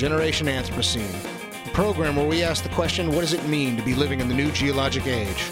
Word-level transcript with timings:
Generation 0.00 0.46
Anthropocene, 0.46 1.66
a 1.66 1.70
program 1.72 2.16
where 2.16 2.26
we 2.26 2.42
ask 2.42 2.62
the 2.62 2.70
question 2.70 3.08
what 3.12 3.20
does 3.20 3.34
it 3.34 3.46
mean 3.46 3.76
to 3.76 3.82
be 3.82 3.94
living 3.94 4.18
in 4.18 4.28
the 4.28 4.34
new 4.34 4.50
geologic 4.50 5.06
age? 5.06 5.50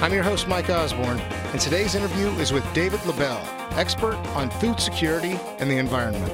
I'm 0.00 0.14
your 0.14 0.22
host, 0.22 0.48
Mike 0.48 0.70
Osborne, 0.70 1.20
and 1.20 1.60
today's 1.60 1.94
interview 1.94 2.28
is 2.40 2.50
with 2.50 2.64
David 2.72 3.00
Lobell, 3.00 3.46
expert 3.76 4.16
on 4.34 4.48
food 4.52 4.80
security 4.80 5.38
and 5.58 5.70
the 5.70 5.76
environment. 5.76 6.32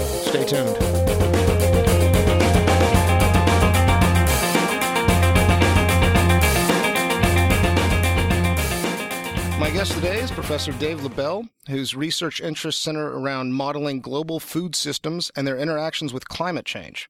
Stay 0.00 0.46
tuned. 0.46 1.35
My 9.58 9.70
guest 9.70 9.92
today 9.92 10.20
is 10.20 10.30
Professor 10.30 10.72
Dave 10.72 11.02
Lobell, 11.02 11.48
whose 11.68 11.96
research 11.96 12.42
interests 12.42 12.82
center 12.82 13.18
around 13.18 13.54
modeling 13.54 14.02
global 14.02 14.38
food 14.38 14.74
systems 14.74 15.30
and 15.34 15.46
their 15.46 15.56
interactions 15.56 16.12
with 16.12 16.28
climate 16.28 16.66
change. 16.66 17.08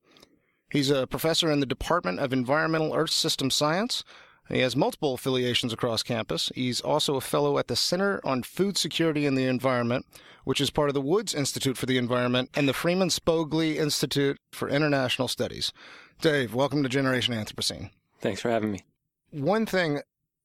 He's 0.71 0.89
a 0.89 1.09
professor 1.09 1.51
in 1.51 1.59
the 1.59 1.67
Department 1.67 2.21
of 2.21 2.33
Environmental 2.33 2.95
Earth 2.95 3.11
System 3.11 3.51
Science. 3.51 4.05
He 4.49 4.61
has 4.61 4.77
multiple 4.77 5.15
affiliations 5.15 5.73
across 5.73 6.05
campus. 6.05 6.53
He's 6.55 6.81
also 6.81 7.17
a 7.17 7.21
fellow 7.21 7.59
at 7.59 7.67
the 7.67 7.75
Center 7.75 8.21
on 8.23 8.45
Food 8.45 8.79
Security 8.79 9.27
and 9.27 9.37
the 9.37 9.47
Environment, 9.47 10.07
which 10.45 10.61
is 10.61 10.71
part 10.71 10.89
of 10.89 10.95
the 10.95 11.01
Woods 11.01 11.35
Institute 11.35 11.77
for 11.77 11.87
the 11.87 11.99
Environment 11.99 12.49
and 12.55 12.69
the 12.69 12.73
Freeman 12.73 13.09
Spogli 13.09 13.75
Institute 13.75 14.39
for 14.53 14.69
International 14.69 15.27
Studies. 15.27 15.73
Dave, 16.21 16.55
welcome 16.55 16.85
to 16.85 16.89
Generation 16.89 17.35
Anthropocene. 17.35 17.91
Thanks 18.21 18.41
for 18.41 18.51
having 18.51 18.71
me. 18.71 18.85
One 19.33 19.67
thing 19.67 20.01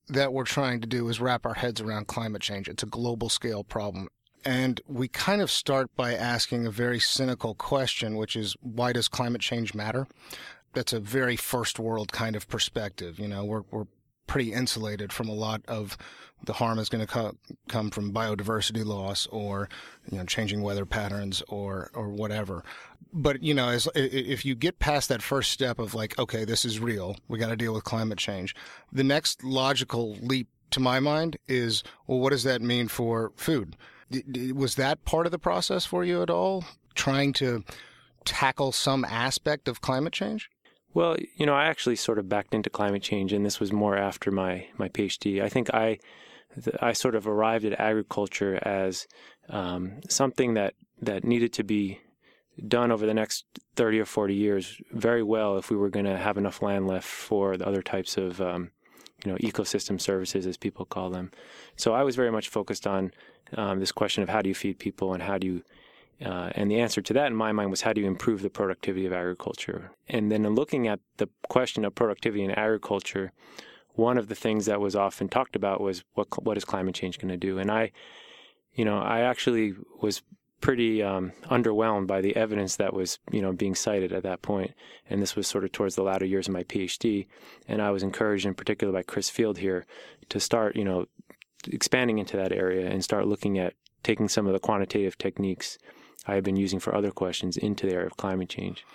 that 0.10 0.34
we're 0.34 0.44
trying 0.44 0.82
to 0.82 0.88
do 0.88 1.08
is 1.08 1.22
wrap 1.22 1.46
our 1.46 1.54
heads 1.54 1.82
around 1.82 2.08
climate 2.08 2.42
change. 2.42 2.68
It's 2.68 2.84
a 2.84 2.88
global 2.88 3.30
scale 3.30 3.64
problem. 3.64 4.08
And 4.44 4.82
we 4.88 5.08
kind 5.08 5.42
of 5.42 5.52
start 5.52 5.96
by 5.96 6.14
asking 6.14 6.66
a 6.66 6.72
very 6.72 7.00
cynical 7.00 7.54
question, 7.54 8.16
which 8.16 8.36
is 8.36 8.56
why 8.62 8.92
does 8.92 9.08
climate 9.08 9.42
change 9.42 9.74
matter? 9.74 10.08
That's 10.74 10.94
a 10.94 11.00
very 11.00 11.36
first 11.36 11.80
world 11.80 12.12
kind 12.12 12.36
of 12.36 12.48
perspective. 12.48 13.20
You 13.20 13.28
know, 13.28 13.46
we're, 13.46 13.64
we're 13.70 13.88
pretty 14.26 14.54
insulated 14.54 15.14
from 15.14 15.30
a 15.30 15.34
lot 15.34 15.62
of 15.68 15.98
the 16.45 16.53
harm 16.53 16.80
is 16.80 16.89
going 16.89 17.06
to 17.06 17.11
co- 17.11 17.36
come 17.67 17.92
from 17.92 18.14
biodiversity 18.14 18.86
loss 18.86 19.28
or, 19.28 19.70
you 20.11 20.17
know, 20.17 20.25
changing 20.25 20.61
weather 20.61 20.86
patterns 20.86 21.44
or, 21.48 21.92
or 21.94 22.09
whatever. 22.09 22.64
But, 23.14 23.44
you 23.44 23.53
know, 23.53 23.70
as, 23.70 23.88
if 23.94 24.45
you 24.45 24.56
get 24.56 24.80
past 24.80 25.09
that 25.09 25.22
first 25.22 25.52
step 25.52 25.80
of 25.80 25.94
like, 25.94 26.17
okay, 26.17 26.45
this 26.45 26.66
is 26.66 26.80
real, 26.80 27.17
we 27.28 27.38
got 27.38 27.50
to 27.50 27.56
deal 27.56 27.73
with 27.73 27.83
climate 27.83 28.17
change, 28.17 28.56
the 28.92 29.03
next 29.03 29.44
logical 29.44 30.16
leap 30.22 30.48
to 30.72 30.80
my 30.80 31.00
mind 31.00 31.38
is, 31.48 31.83
well, 32.08 32.20
what 32.20 32.30
does 32.30 32.44
that 32.44 32.61
mean 32.61 32.88
for 32.88 33.31
food? 33.36 33.76
Was 34.53 34.76
that 34.76 35.03
part 35.05 35.26
of 35.26 35.31
the 35.31 35.39
process 35.39 35.86
for 35.86 36.03
you 36.03 36.22
at 36.22 36.30
all? 36.30 36.64
Trying 36.95 37.33
to 37.33 37.64
tackle 38.26 38.71
some 38.71 39.05
aspect 39.05 39.67
of 39.67 39.82
climate 39.82 40.14
change? 40.14 40.49
Well, 40.93 41.16
you 41.36 41.45
know, 41.45 41.54
I 41.54 41.66
actually 41.66 41.95
sort 41.95 42.20
of 42.20 42.27
backed 42.27 42.54
into 42.54 42.70
climate 42.70 43.02
change, 43.02 43.32
and 43.32 43.45
this 43.45 43.60
was 43.60 43.71
more 43.71 43.98
after 43.98 44.32
my, 44.32 44.67
my 44.77 44.89
PhD. 44.89 45.42
I 45.42 45.48
think 45.48 45.73
I 45.73 45.99
I 46.82 46.94
sort 46.94 47.16
of 47.16 47.28
arrived 47.28 47.66
at 47.66 47.80
agriculture 47.80 48.60
as 48.62 49.08
um, 49.50 50.02
something 50.10 50.56
that, 50.56 50.73
that 51.02 51.23
needed 51.23 51.54
to 51.54 51.64
be 51.64 52.00
done 52.67 52.92
over 52.92 53.06
the 53.06 53.14
next 53.14 53.45
30 53.76 54.00
or 54.00 54.06
40 54.06 54.34
years 54.36 54.82
very 54.92 55.23
well 55.23 55.58
if 55.58 55.70
we 55.70 55.78
were 55.78 55.90
going 55.90 56.06
to 56.06 56.17
have 56.17 56.38
enough 56.38 56.61
land 56.61 56.88
left 56.88 57.08
for 57.08 57.58
the 57.58 57.67
other 57.67 57.82
types 57.82 58.17
of 58.17 58.42
um, 58.42 58.72
you 59.23 59.32
know 59.32 59.38
ecosystem 59.38 60.00
services 60.00 60.45
as 60.45 60.58
people 60.58 60.86
call 60.86 61.10
them. 61.10 61.32
So 61.76 61.94
I 61.94 62.04
was 62.04 62.16
very 62.16 62.32
much 62.32 62.50
focused 62.50 62.86
on 62.86 63.11
um, 63.56 63.80
this 63.80 63.92
question 63.92 64.22
of 64.23 64.30
how 64.30 64.42
do 64.42 64.50
you 64.50 64.56
feed 64.56 64.80
people 64.80 65.14
and 65.14 65.23
how 65.23 65.38
do 65.38 65.48
you 65.48 65.64
uh, 66.23 66.52
and 66.54 66.70
the 66.70 66.80
answer 66.80 67.02
to 67.02 67.14
that, 67.14 67.28
in 67.28 67.36
my 67.36 67.52
mind, 67.52 67.72
was 67.72 67.82
how 67.82 67.94
do 67.94 68.02
you 68.02 68.08
improve 68.08 68.44
the 68.44 68.50
productivity 68.50 69.08
of 69.08 69.14
agriculture? 69.14 69.92
And 70.08 70.32
then 70.32 70.45
in 70.45 70.54
looking 70.54 70.88
at 70.88 71.00
the 71.17 71.28
question 71.50 71.84
of 71.84 71.95
productivity 71.95 72.44
in 72.44 72.52
agriculture, 72.52 73.32
one 73.96 74.18
of 74.18 74.28
the 74.28 74.36
things 74.36 74.66
that 74.66 74.80
was 74.80 74.96
often 74.96 75.30
talked 75.30 75.56
about 75.56 75.82
was 75.82 76.04
what 76.14 76.28
what 76.44 76.58
is 76.58 76.66
climate 76.66 76.96
change 76.96 77.20
going 77.20 77.30
to 77.30 77.38
do? 77.38 77.58
And 77.58 77.72
I, 77.72 77.92
you 78.74 78.86
know, 78.86 79.00
I 79.00 79.22
actually 79.22 79.74
was 80.02 80.22
pretty 80.62 81.02
um, 81.02 81.34
underwhelmed 81.46 82.06
by 82.06 82.22
the 82.22 82.36
evidence 82.36 82.76
that 82.76 82.94
was 82.94 83.20
you 83.32 83.42
know 83.42 83.52
being 83.52 83.76
cited 83.76 84.14
at 84.14 84.24
that 84.24 84.42
point. 84.42 84.72
And 85.10 85.22
this 85.22 85.36
was 85.36 85.48
sort 85.48 85.64
of 85.64 85.72
towards 85.72 85.96
the 85.96 86.04
latter 86.04 86.26
years 86.26 86.48
of 86.48 86.54
my 86.54 86.64
PhD. 86.64 87.28
And 87.68 87.82
I 87.82 87.92
was 87.92 88.04
encouraged, 88.04 88.46
in 88.46 88.54
particular, 88.54 88.94
by 88.94 89.04
Chris 89.04 89.30
Field 89.30 89.58
here, 89.58 89.86
to 90.30 90.40
start 90.40 90.76
you 90.76 90.86
know 90.86 91.08
expanding 91.68 92.20
into 92.20 92.38
that 92.38 92.52
area 92.52 92.90
and 92.90 93.04
start 93.04 93.28
looking 93.28 93.60
at 93.60 93.73
taking 94.04 94.28
some 94.28 94.48
of 94.48 94.54
the 94.54 94.60
quantitative 94.60 95.18
techniques 95.18 95.78
I 96.28 96.36
have 96.36 96.44
been 96.44 96.56
using 96.56 96.80
for 96.80 96.96
other 96.96 97.12
questions 97.12 97.58
into 97.58 97.88
the 97.88 97.94
area 97.94 98.08
of 98.08 98.18
climate 98.18 98.50
change. 98.50 98.86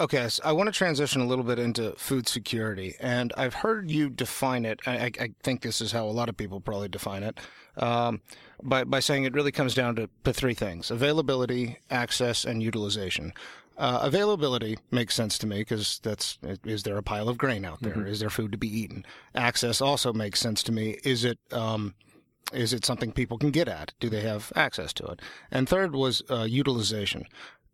Okay, 0.00 0.28
so 0.28 0.42
I 0.44 0.52
want 0.52 0.68
to 0.68 0.72
transition 0.72 1.20
a 1.20 1.26
little 1.26 1.44
bit 1.44 1.58
into 1.58 1.92
food 1.96 2.26
security, 2.26 2.96
and 2.98 3.32
I've 3.36 3.54
heard 3.54 3.90
you 3.90 4.08
define 4.10 4.64
it. 4.64 4.80
I, 4.86 5.10
I- 5.20 5.30
think 5.42 5.60
this 5.62 5.80
is 5.80 5.92
how 5.92 6.04
a 6.06 6.10
lot 6.10 6.28
of 6.28 6.36
people 6.36 6.60
probably 6.60 6.88
define 6.88 7.22
it, 7.22 7.38
um, 7.76 8.20
by 8.62 8.84
by 8.84 9.00
saying 9.00 9.24
it 9.24 9.34
really 9.34 9.52
comes 9.52 9.74
down 9.74 9.94
to, 9.96 10.08
to 10.24 10.32
three 10.32 10.54
things: 10.54 10.90
availability, 10.90 11.78
access, 11.90 12.44
and 12.44 12.62
utilization. 12.62 13.32
Uh, 13.78 14.00
availability 14.02 14.76
makes 14.90 15.14
sense 15.14 15.38
to 15.38 15.46
me 15.46 15.58
because 15.58 15.98
that's 16.02 16.38
is 16.64 16.82
there 16.82 16.96
a 16.98 17.02
pile 17.02 17.28
of 17.28 17.38
grain 17.38 17.64
out 17.64 17.80
there? 17.82 18.06
Is 18.06 18.20
there 18.20 18.30
food 18.30 18.52
to 18.52 18.58
be 18.58 18.68
eaten? 18.68 19.04
Access 19.34 19.80
also 19.80 20.12
makes 20.12 20.40
sense 20.40 20.62
to 20.64 20.72
me. 20.72 20.98
Is 21.04 21.24
it 21.24 21.38
um, 21.52 21.94
is 22.52 22.72
it 22.72 22.84
something 22.84 23.12
people 23.12 23.38
can 23.38 23.50
get 23.50 23.68
at? 23.68 23.92
Do 24.00 24.08
they 24.10 24.20
have 24.22 24.52
access 24.54 24.92
to 24.94 25.04
it? 25.06 25.20
And 25.50 25.68
third 25.68 25.94
was 25.94 26.22
uh, 26.30 26.42
utilization. 26.44 27.24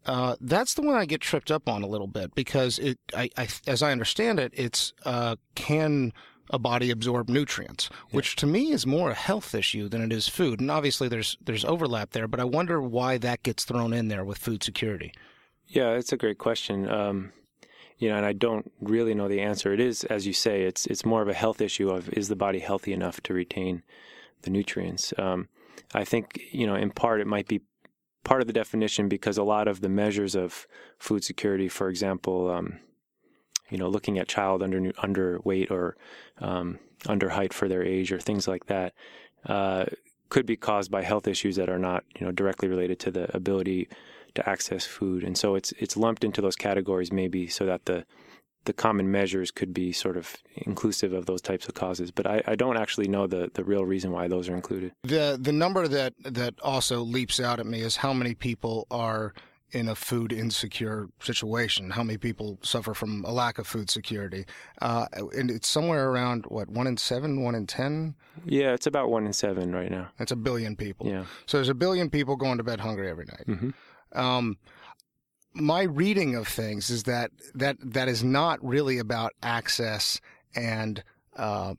Uh, 0.07 0.37
that's 0.41 0.75
the 0.75 0.83
one 0.83 0.97
I 0.97 1.05
get 1.05 1.21
tripped 1.21 1.51
up 1.51 1.69
on 1.69 1.83
a 1.83 1.87
little 1.87 2.07
bit 2.07 2.35
because 2.35 2.79
it, 2.79 2.99
I, 3.15 3.29
I 3.37 3.49
as 3.67 3.83
I 3.83 3.93
understand 3.93 4.41
it, 4.41 4.53
it's 4.55 4.93
uh, 5.05 5.37
can 5.55 6.13
a 6.51 6.59
body 6.59 6.91
absorb 6.91 7.29
nutrients, 7.29 7.91
which 8.11 8.37
to 8.37 8.47
me 8.47 8.73
is 8.73 8.87
more 8.87 9.11
a 9.11 9.15
health 9.15 9.55
issue 9.55 9.89
than 9.89 10.03
it 10.03 10.13
is 10.13 10.29
food. 10.29 10.61
And 10.61 10.71
obviously, 10.71 11.09
there's 11.09 11.37
there's 11.45 11.65
overlap 11.65 12.11
there, 12.11 12.29
but 12.29 12.41
I 12.41 12.45
wonder 12.45 12.81
why 12.81 13.19
that 13.19 13.43
gets 13.43 13.65
thrown 13.65 13.93
in 13.93 14.09
there 14.09 14.25
with 14.25 14.39
food 14.39 14.63
security. 14.63 15.13
Yeah, 15.67 15.91
it's 15.91 16.13
a 16.13 16.17
great 16.17 16.39
question. 16.39 16.89
Um, 16.89 17.33
you 17.99 18.09
know, 18.09 18.17
and 18.17 18.25
I 18.25 18.33
don't 18.33 18.71
really 18.81 19.15
know 19.15 19.29
the 19.29 19.41
answer. 19.41 19.73
It 19.73 19.81
is, 19.81 20.05
as 20.05 20.27
you 20.27 20.33
say, 20.33 20.63
it's 20.63 20.87
it's 20.87 21.05
more 21.05 21.21
of 21.21 21.29
a 21.29 21.35
health 21.35 21.61
issue 21.61 21.91
of 21.91 22.09
is 22.11 22.29
the 22.29 22.37
body 22.37 22.61
healthy 22.61 22.93
enough 22.93 23.21
to 23.23 23.35
retain 23.35 23.83
the 24.43 24.51
nutrients. 24.51 25.13
Um, 25.19 25.49
I 25.95 26.05
think 26.05 26.41
you 26.51 26.67
know, 26.67 26.77
in 26.77 26.91
part, 26.91 27.21
it 27.21 27.27
might 27.27 27.49
be 27.49 27.61
part 28.29 28.43
of 28.43 28.47
the 28.47 28.53
definition 28.53 29.09
because 29.09 29.39
a 29.39 29.43
lot 29.43 29.67
of 29.67 29.81
the 29.81 29.89
measures 29.89 30.35
of 30.35 30.67
food 30.99 31.25
security, 31.25 31.67
for 31.67 31.89
example, 31.89 32.51
um, 32.51 32.79
you 33.71 33.79
know, 33.79 33.89
looking 33.89 34.19
at 34.19 34.29
child 34.29 34.63
under 34.63 34.93
underweight 34.93 35.71
or 35.71 35.97
um, 36.39 36.79
under 37.07 37.31
height 37.31 37.55
for 37.55 37.69
their 37.69 37.83
age 37.83 38.13
or 38.13 38.21
things 38.21 38.47
like 38.47 38.67
that, 38.67 38.93
uh, 39.47 39.87
could 40.29 40.45
be 40.45 40.57
caused 40.57 40.91
by 40.91 41.03
health 41.03 41.27
issues 41.27 41.57
that 41.57 41.71
are 41.71 41.79
not 41.79 42.05
you 42.19 42.27
know 42.27 42.31
directly 42.31 42.69
related 42.69 42.99
to 42.99 43.11
the 43.11 43.35
ability 43.35 43.89
to 44.35 44.47
access 44.47 44.85
food, 44.85 45.25
and 45.25 45.39
so 45.39 45.55
it's 45.55 45.73
it's 45.79 45.97
lumped 45.97 46.23
into 46.23 46.43
those 46.43 46.57
categories 46.57 47.11
maybe 47.11 47.47
so 47.47 47.65
that 47.65 47.87
the 47.87 48.05
the 48.65 48.73
common 48.73 49.11
measures 49.11 49.51
could 49.51 49.73
be 49.73 49.93
sort 49.93 50.17
of 50.17 50.37
inclusive 50.57 51.13
of 51.13 51.27
those 51.27 51.41
types 51.41 51.67
of 51.69 51.75
causes. 51.75 52.11
But 52.11 52.27
I, 52.27 52.43
I 52.47 52.55
don't 52.55 52.77
actually 52.77 53.09
know 53.09 53.27
the, 53.27 53.51
the 53.55 53.65
real 53.65 53.85
reason 53.85 54.13
why 54.13 54.29
those 54.29 54.49
are 54.49 54.55
included. 54.55 54.93
The 55.03 55.39
the 55.41 55.53
number 55.53 55.89
that 55.89 56.15
that 56.25 56.55
also 56.63 57.01
leaps 57.03 57.41
out 57.41 57.61
at 57.61 57.67
me 57.67 57.81
is 57.81 57.97
how 57.97 58.13
many 58.13 58.35
people 58.35 58.87
are 58.91 59.33
in 59.71 59.87
a 59.89 59.95
food 59.95 60.33
insecure 60.33 61.09
situation. 61.21 61.91
How 61.91 62.03
many 62.03 62.17
people 62.17 62.59
suffer 62.63 62.95
from 62.95 63.23
a 63.27 63.33
lack 63.33 63.59
of 63.59 63.67
food 63.67 63.91
security? 63.91 64.47
Uh, 64.81 65.07
and 65.37 65.51
it's 65.51 65.69
somewhere 65.69 66.09
around 66.11 66.47
what 66.49 66.71
one 66.71 66.87
in 66.87 66.97
seven, 66.97 67.43
one 67.43 67.55
in 67.55 67.67
ten. 67.67 68.15
Yeah, 68.47 68.73
it's 68.73 68.87
about 68.87 69.11
one 69.11 69.27
in 69.27 69.33
seven 69.35 69.75
right 69.75 69.91
now. 69.91 70.09
That's 70.19 70.33
a 70.33 70.37
billion 70.37 70.75
people. 70.75 71.07
Yeah. 71.07 71.25
So 71.47 71.59
there's 71.59 71.69
a 71.69 71.75
billion 71.75 72.09
people 72.09 72.37
going 72.37 72.57
to 72.59 72.65
bed 72.65 72.81
hungry 72.81 73.11
every 73.11 73.27
night. 73.27 73.47
Mhm. 73.47 73.75
Um, 74.19 74.57
my 75.59 75.83
reading 75.83 76.35
of 76.35 76.49
things 76.49 76.91
is 76.91 77.05
that 77.05 77.31
that 77.55 77.77
that 77.83 78.09
is 78.09 78.23
not 78.25 78.65
really 78.65 78.99
about 78.99 79.33
access 79.43 80.21
and 80.55 81.03
uh, 81.37 81.75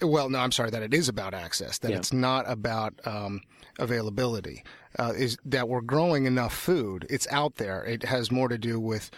well, 0.00 0.28
no, 0.28 0.38
I'm 0.40 0.50
sorry, 0.52 0.70
that 0.70 0.82
it 0.82 0.92
is 0.92 1.08
about 1.08 1.32
access, 1.34 1.78
that 1.78 1.92
Yeah. 1.92 1.98
it's 1.98 2.12
not 2.12 2.50
about 2.50 2.94
um, 3.06 3.40
availability. 3.78 4.64
Uh, 4.98 5.12
is 5.16 5.36
that 5.44 5.68
we're 5.68 5.80
growing 5.80 6.26
enough 6.26 6.52
food? 6.54 7.06
It's 7.08 7.28
out 7.30 7.54
there. 7.56 7.84
It 7.84 8.02
has 8.04 8.30
more 8.32 8.48
to 8.48 8.58
do 8.58 8.80
with 8.80 9.10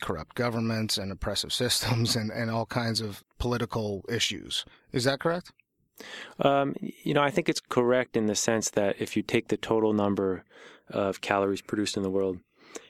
corrupt 0.00 0.36
governments 0.36 0.96
and 0.96 1.10
oppressive 1.10 1.52
systems 1.62 2.14
and, 2.14 2.30
and 2.30 2.50
all 2.50 2.66
kinds 2.66 3.00
of 3.00 3.24
political 3.38 4.04
issues. 4.08 4.64
Is 4.92 5.04
that 5.04 5.18
correct? 5.18 5.50
Um, 6.38 6.74
you 6.80 7.14
know, 7.14 7.22
I 7.22 7.30
think 7.30 7.48
it's 7.48 7.60
correct 7.60 8.16
in 8.16 8.26
the 8.26 8.34
sense 8.36 8.70
that 8.70 9.00
if 9.00 9.16
you 9.16 9.22
take 9.22 9.48
the 9.48 9.56
total 9.56 9.92
number 9.92 10.44
of 10.88 11.20
calories 11.20 11.62
produced 11.62 11.96
in 11.96 12.02
the 12.02 12.10
world, 12.10 12.38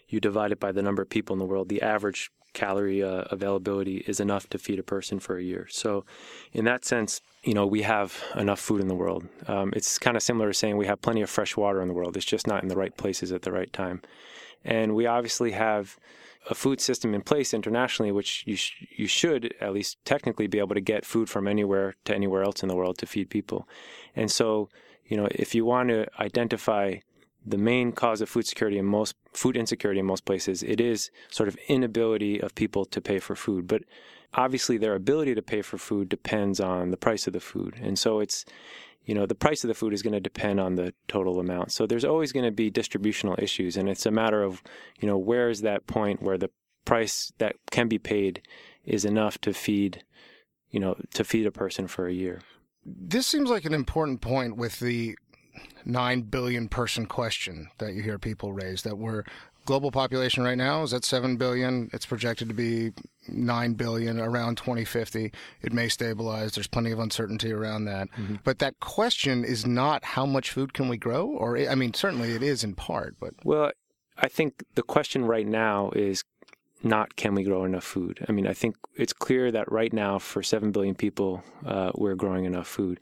you 0.08 0.20
divide 0.20 0.52
it 0.52 0.60
by 0.60 0.72
the 0.72 0.82
number 0.82 1.02
of 1.02 1.10
people 1.10 1.34
in 1.34 1.38
the 1.38 1.44
world, 1.44 1.68
the 1.68 1.82
average 1.82 2.30
calorie 2.56 3.02
uh, 3.02 3.24
availability 3.30 3.98
is 4.06 4.18
enough 4.18 4.48
to 4.48 4.58
feed 4.58 4.78
a 4.78 4.82
person 4.82 5.20
for 5.20 5.36
a 5.36 5.42
year. 5.42 5.66
So, 5.70 6.04
in 6.52 6.64
that 6.64 6.84
sense, 6.84 7.20
you 7.44 7.52
know, 7.52 7.66
we 7.66 7.82
have 7.82 8.24
enough 8.34 8.58
food 8.58 8.80
in 8.80 8.88
the 8.88 8.94
world. 8.94 9.26
Um, 9.46 9.72
it's 9.76 9.98
kind 9.98 10.16
of 10.16 10.22
similar 10.22 10.48
to 10.48 10.54
saying 10.54 10.76
we 10.76 10.86
have 10.86 11.02
plenty 11.02 11.20
of 11.20 11.28
fresh 11.28 11.56
water 11.56 11.82
in 11.82 11.88
the 11.88 11.94
world. 11.94 12.16
It's 12.16 12.26
just 12.26 12.46
not 12.46 12.62
in 12.62 12.68
the 12.68 12.76
right 12.76 12.96
places 12.96 13.30
at 13.30 13.42
the 13.42 13.52
right 13.52 13.72
time. 13.72 14.00
And 14.64 14.94
we 14.94 15.06
obviously 15.06 15.52
have 15.52 15.98
a 16.48 16.54
food 16.54 16.80
system 16.80 17.14
in 17.14 17.20
place 17.22 17.52
internationally, 17.52 18.10
which 18.10 18.44
you 18.46 18.56
sh- 18.56 18.86
you 18.96 19.06
should 19.06 19.54
at 19.60 19.72
least 19.72 19.98
technically 20.04 20.46
be 20.46 20.58
able 20.58 20.74
to 20.74 20.80
get 20.80 21.04
food 21.04 21.28
from 21.28 21.46
anywhere 21.46 21.94
to 22.04 22.14
anywhere 22.14 22.42
else 22.42 22.62
in 22.62 22.68
the 22.68 22.76
world 22.76 22.96
to 22.98 23.06
feed 23.06 23.28
people. 23.28 23.68
And 24.14 24.30
so, 24.30 24.68
you 25.04 25.16
know, 25.16 25.28
if 25.30 25.54
you 25.54 25.64
want 25.64 25.90
to 25.90 26.06
identify 26.20 26.96
the 27.46 27.58
main 27.58 27.92
cause 27.92 28.20
of 28.20 28.28
food 28.28 28.46
security 28.46 28.78
in 28.78 28.84
most 28.84 29.14
food 29.32 29.56
insecurity 29.56 30.00
in 30.00 30.06
most 30.06 30.24
places, 30.24 30.62
it 30.62 30.80
is 30.80 31.10
sort 31.30 31.48
of 31.48 31.56
inability 31.68 32.40
of 32.40 32.54
people 32.54 32.84
to 32.86 33.00
pay 33.00 33.18
for 33.18 33.36
food. 33.36 33.68
But 33.68 33.82
obviously, 34.34 34.78
their 34.78 34.94
ability 34.94 35.34
to 35.34 35.42
pay 35.42 35.62
for 35.62 35.78
food 35.78 36.08
depends 36.08 36.58
on 36.60 36.90
the 36.90 36.96
price 36.96 37.26
of 37.26 37.32
the 37.32 37.40
food, 37.40 37.76
and 37.80 37.98
so 37.98 38.20
it's 38.20 38.44
you 39.04 39.14
know 39.14 39.26
the 39.26 39.34
price 39.34 39.62
of 39.62 39.68
the 39.68 39.74
food 39.74 39.92
is 39.92 40.02
going 40.02 40.14
to 40.14 40.20
depend 40.20 40.58
on 40.58 40.74
the 40.74 40.92
total 41.06 41.38
amount. 41.38 41.72
So 41.72 41.86
there's 41.86 42.04
always 42.04 42.32
going 42.32 42.46
to 42.46 42.50
be 42.50 42.70
distributional 42.70 43.36
issues, 43.38 43.76
and 43.76 43.88
it's 43.88 44.06
a 44.06 44.10
matter 44.10 44.42
of 44.42 44.62
you 45.00 45.06
know 45.06 45.18
where 45.18 45.48
is 45.48 45.60
that 45.60 45.86
point 45.86 46.22
where 46.22 46.38
the 46.38 46.50
price 46.84 47.32
that 47.38 47.56
can 47.70 47.88
be 47.88 47.98
paid 47.98 48.42
is 48.84 49.04
enough 49.04 49.40
to 49.40 49.52
feed 49.52 50.04
you 50.70 50.80
know 50.80 50.96
to 51.14 51.24
feed 51.24 51.46
a 51.46 51.52
person 51.52 51.86
for 51.86 52.08
a 52.08 52.12
year. 52.12 52.40
This 52.84 53.26
seems 53.26 53.50
like 53.50 53.64
an 53.64 53.74
important 53.74 54.20
point 54.20 54.56
with 54.56 54.78
the 54.78 55.16
9 55.84 56.22
billion 56.22 56.68
person 56.68 57.06
question 57.06 57.68
that 57.78 57.94
you 57.94 58.02
hear 58.02 58.18
people 58.18 58.52
raise 58.52 58.82
that 58.82 58.98
we're 58.98 59.24
global 59.66 59.90
population 59.90 60.44
right 60.44 60.56
now 60.56 60.82
is 60.82 60.94
at 60.94 61.04
7 61.04 61.36
billion. 61.36 61.90
It's 61.92 62.06
projected 62.06 62.48
to 62.48 62.54
be 62.54 62.92
9 63.28 63.74
billion 63.74 64.18
around 64.20 64.56
2050 64.56 65.32
it 65.62 65.72
may 65.72 65.88
stabilize. 65.88 66.52
There's 66.52 66.68
plenty 66.68 66.92
of 66.92 67.00
uncertainty 67.00 67.52
around 67.52 67.84
that. 67.86 68.08
But 68.44 68.60
that 68.60 68.78
question 68.80 69.44
is 69.44 69.66
not 69.66 70.04
how 70.04 70.24
much 70.24 70.50
food 70.52 70.72
can 70.72 70.88
we 70.88 70.96
grow 70.96 71.26
or 71.26 71.58
i 71.58 71.74
mean 71.74 71.92
certainly 71.92 72.32
it 72.32 72.42
is 72.42 72.64
in 72.64 72.74
part 72.74 73.16
but 73.20 73.34
Well, 73.44 73.72
I 74.16 74.28
think 74.28 74.64
the 74.76 74.82
question 74.82 75.24
right 75.24 75.46
now 75.46 75.90
is 75.94 76.22
not 76.82 77.16
can 77.16 77.34
we 77.34 77.42
grow 77.42 77.64
enough 77.64 77.84
food. 77.84 78.24
I 78.28 78.32
mean, 78.32 78.46
I 78.46 78.52
think 78.52 78.76
it's 78.94 79.12
clear 79.12 79.50
that 79.50 79.70
right 79.70 79.92
now 79.92 80.18
for 80.18 80.42
seven 80.42 80.70
billion 80.72 80.94
people, 80.94 81.42
uh, 81.66 81.90
we're 81.94 82.14
growing 82.14 82.44
enough 82.44 82.68
food, 82.68 83.00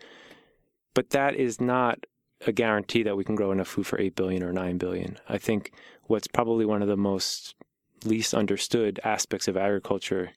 but 0.94 1.10
that 1.10 1.34
is 1.34 1.60
not 1.60 1.98
a 2.46 2.52
guarantee 2.52 3.02
that 3.02 3.16
we 3.16 3.24
can 3.24 3.34
grow 3.34 3.52
enough 3.52 3.68
food 3.68 3.86
for 3.86 4.00
eight 4.00 4.14
billion 4.14 4.42
or 4.42 4.52
nine 4.52 4.78
billion. 4.78 5.18
I 5.28 5.38
think 5.38 5.72
what's 6.04 6.26
probably 6.26 6.64
one 6.64 6.82
of 6.82 6.88
the 6.88 6.96
most 6.96 7.54
least 8.04 8.34
understood 8.34 9.00
aspects 9.04 9.48
of 9.48 9.56
agriculture 9.56 10.32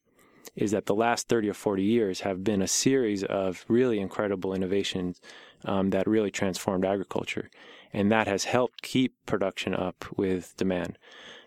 is 0.56 0.72
that 0.72 0.86
the 0.86 0.96
last 0.96 1.28
30 1.28 1.50
or 1.50 1.54
40 1.54 1.84
years 1.84 2.22
have 2.22 2.44
been 2.44 2.62
a 2.62 2.68
series 2.68 3.24
of 3.24 3.64
really 3.68 4.00
incredible 4.00 4.54
innovations 4.54 5.22
um, 5.66 5.92
that 5.92 6.08
really 6.08 6.32
transformed 6.32 6.86
agriculture. 6.86 7.50
And 7.94 8.12
that 8.12 8.28
has 8.28 8.46
helped 8.46 8.82
keep 8.82 9.14
production 9.26 9.76
up 9.76 10.06
with 10.18 10.56
demand. 10.58 10.98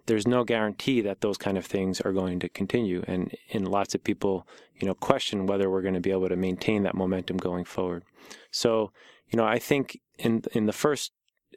There's 0.06 0.26
no 0.26 0.44
guarantee 0.44 1.00
that 1.02 1.20
those 1.20 1.36
kind 1.36 1.58
of 1.58 1.66
things 1.66 2.00
are 2.00 2.12
going 2.12 2.40
to 2.40 2.48
continue. 2.48 3.02
And, 3.06 3.34
and 3.52 3.68
lots 3.68 3.94
of 3.94 4.04
people, 4.04 4.46
you 4.76 4.86
know, 4.86 4.94
question 4.94 5.46
whether 5.46 5.70
we're 5.70 5.82
going 5.82 5.94
to 5.94 6.00
be 6.00 6.10
able 6.10 6.28
to 6.28 6.36
maintain 6.36 6.82
that 6.84 6.94
momentum 6.94 7.36
going 7.36 7.64
forward. 7.64 8.04
So, 8.50 8.92
you 9.30 9.36
know, 9.36 9.44
I 9.44 9.58
think 9.58 10.00
in, 10.18 10.42
in 10.52 10.66
the 10.66 10.72
first 10.72 11.12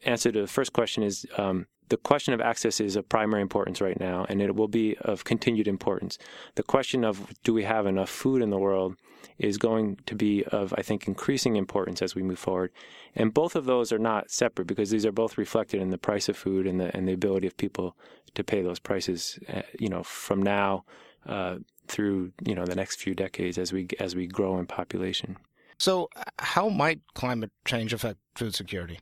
answer 0.06 0.32
to 0.32 0.42
the 0.42 0.48
first 0.48 0.74
question 0.74 1.04
is 1.04 1.26
um, 1.38 1.68
the 1.90 1.98
question 1.98 2.34
of 2.34 2.42
access 2.42 2.80
is 2.80 2.96
of 2.96 3.08
primary 3.10 3.42
importance 3.42 3.82
right 3.82 4.00
now, 4.00 4.26
and 4.30 4.42
it 4.42 4.56
will 4.56 4.68
be 4.68 4.96
of 5.02 5.24
continued 5.24 5.68
importance. 5.68 6.18
The 6.56 6.64
question 6.64 7.04
of 7.04 7.34
do 7.44 7.54
we 7.54 7.64
have 7.64 7.86
enough 7.86 8.10
food 8.10 8.42
in 8.42 8.50
the 8.50 8.58
world 8.58 8.96
is 9.38 9.58
going 9.58 9.98
to 10.06 10.16
be 10.16 10.44
of, 10.46 10.74
I 10.78 10.82
think, 10.82 11.08
increasing 11.08 11.56
importance 11.56 12.02
as 12.02 12.16
we 12.16 12.24
move 12.24 12.40
forward. 12.40 12.72
And 13.16 13.34
both 13.34 13.56
of 13.56 13.66
those 13.66 13.92
are 13.92 14.00
not 14.00 14.32
separate 14.32 14.68
because 14.68 14.90
these 14.90 15.06
are 15.06 15.12
both 15.12 15.38
reflected 15.38 15.82
in 15.82 15.90
the 15.90 15.98
price 15.98 16.30
of 16.30 16.38
food 16.38 16.68
and 16.68 16.80
the 16.80 16.96
and 16.96 17.08
the 17.08 17.14
ability 17.14 17.48
of 17.48 17.58
people 17.58 17.96
to 18.36 18.44
pay 18.44 18.62
those 18.62 18.80
prices. 18.80 19.40
Uh, 19.52 19.62
you 19.80 19.90
know, 19.90 20.04
from 20.04 20.42
now 20.42 20.86
uh, 21.26 21.58
through 21.88 22.32
you 22.46 22.56
know 22.56 22.66
the 22.66 22.76
next 22.76 23.00
few 23.00 23.14
decades 23.14 23.58
as 23.58 23.72
we 23.74 23.88
as 24.00 24.16
we 24.16 24.28
grow 24.28 24.58
in 24.58 24.66
population. 24.66 25.38
So 25.84 26.08
uh, 26.16 26.24
how 26.40 26.70
might 26.70 27.02
climate 27.14 27.52
change 27.66 27.94
affect 27.94 28.20
food 28.36 28.56
security 28.56 29.00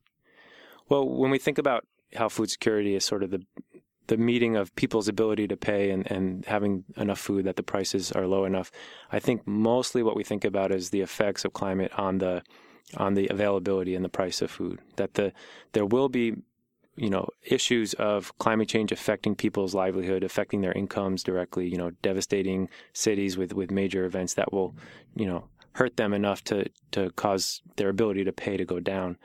Well, 0.89 1.07
when 1.07 1.31
we 1.31 1.37
think 1.37 1.57
about 1.57 1.85
how 2.15 2.27
food 2.29 2.49
security 2.49 2.95
is 2.95 3.05
sort 3.05 3.23
of 3.23 3.29
the 3.31 3.41
the 4.07 4.17
meeting 4.17 4.57
of 4.57 4.75
people's 4.75 5.07
ability 5.07 5.47
to 5.47 5.55
pay 5.55 5.89
and, 5.91 6.11
and 6.11 6.45
having 6.45 6.83
enough 6.97 7.19
food 7.19 7.45
that 7.45 7.55
the 7.55 7.63
prices 7.63 8.11
are 8.11 8.27
low 8.27 8.43
enough, 8.43 8.69
I 9.09 9.19
think 9.19 9.47
mostly 9.47 10.03
what 10.03 10.17
we 10.17 10.23
think 10.25 10.43
about 10.43 10.73
is 10.73 10.89
the 10.89 10.99
effects 10.99 11.45
of 11.45 11.53
climate 11.53 11.93
on 11.97 12.17
the 12.17 12.43
on 12.97 13.13
the 13.13 13.27
availability 13.29 13.95
and 13.95 14.03
the 14.03 14.09
price 14.09 14.41
of 14.41 14.51
food. 14.51 14.79
That 14.97 15.13
the 15.13 15.31
there 15.73 15.85
will 15.85 16.09
be 16.09 16.35
you 16.97 17.09
know 17.09 17.29
issues 17.57 17.93
of 17.93 18.37
climate 18.37 18.67
change 18.67 18.91
affecting 18.91 19.35
people's 19.35 19.73
livelihood, 19.73 20.23
affecting 20.23 20.61
their 20.61 20.73
incomes 20.73 21.23
directly. 21.23 21.65
You 21.69 21.77
know, 21.77 21.91
devastating 22.01 22.69
cities 22.91 23.37
with 23.37 23.53
with 23.53 23.71
major 23.71 24.03
events 24.05 24.33
that 24.33 24.51
will 24.51 24.75
you 25.15 25.27
know 25.27 25.47
hurt 25.73 25.97
them 25.97 26.13
enough 26.13 26.43
to 26.45 26.69
to 26.91 27.11
cause 27.11 27.61
their 27.77 27.89
ability 27.89 28.23
to 28.23 28.31
pay 28.31 28.57
to 28.57 28.65
go 28.65 28.79
down. 28.79 29.17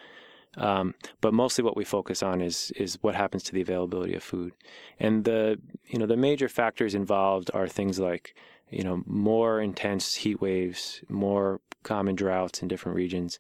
Um, 0.57 0.95
but 1.21 1.35
mostly 1.35 1.65
what 1.65 1.77
we 1.77 1.85
focus 1.85 2.23
on 2.23 2.41
is 2.41 2.73
is 2.77 2.99
what 3.03 3.15
happens 3.15 3.43
to 3.45 3.53
the 3.53 3.61
availability 3.61 4.15
of 4.15 4.23
food, 4.23 4.53
and 4.99 5.25
the 5.25 5.61
you 5.87 5.99
know 5.99 6.07
the 6.07 6.17
major 6.17 6.49
factors 6.49 6.95
involved 6.95 7.51
are 7.53 7.69
things 7.69 7.99
like 7.99 8.35
you 8.71 8.83
know 8.83 9.03
more 9.07 9.61
intense 9.61 10.15
heat 10.15 10.41
waves, 10.41 11.03
more 11.09 11.61
common 11.83 12.15
droughts 12.15 12.63
in 12.63 12.69
different 12.69 12.97
regions, 12.97 13.39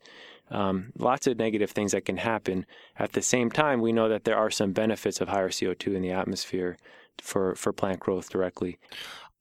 um, 0.50 0.92
lots 0.98 1.26
of 1.26 1.38
negative 1.38 1.70
things 1.70 1.92
that 1.92 2.04
can 2.04 2.18
happen. 2.18 2.66
At 2.98 3.12
the 3.12 3.22
same 3.22 3.50
time, 3.50 3.80
we 3.80 3.92
know 3.92 4.08
that 4.08 4.25
there 4.25 4.36
are 4.36 4.50
some 4.50 4.72
benefits 4.72 5.20
of 5.20 5.28
higher 5.28 5.50
CO 5.50 5.75
two 5.75 5.94
in 5.94 6.02
the 6.02 6.12
atmosphere 6.12 6.76
for 7.18 7.54
for 7.54 7.72
plant 7.72 8.00
growth 8.00 8.28
directly. 8.30 8.78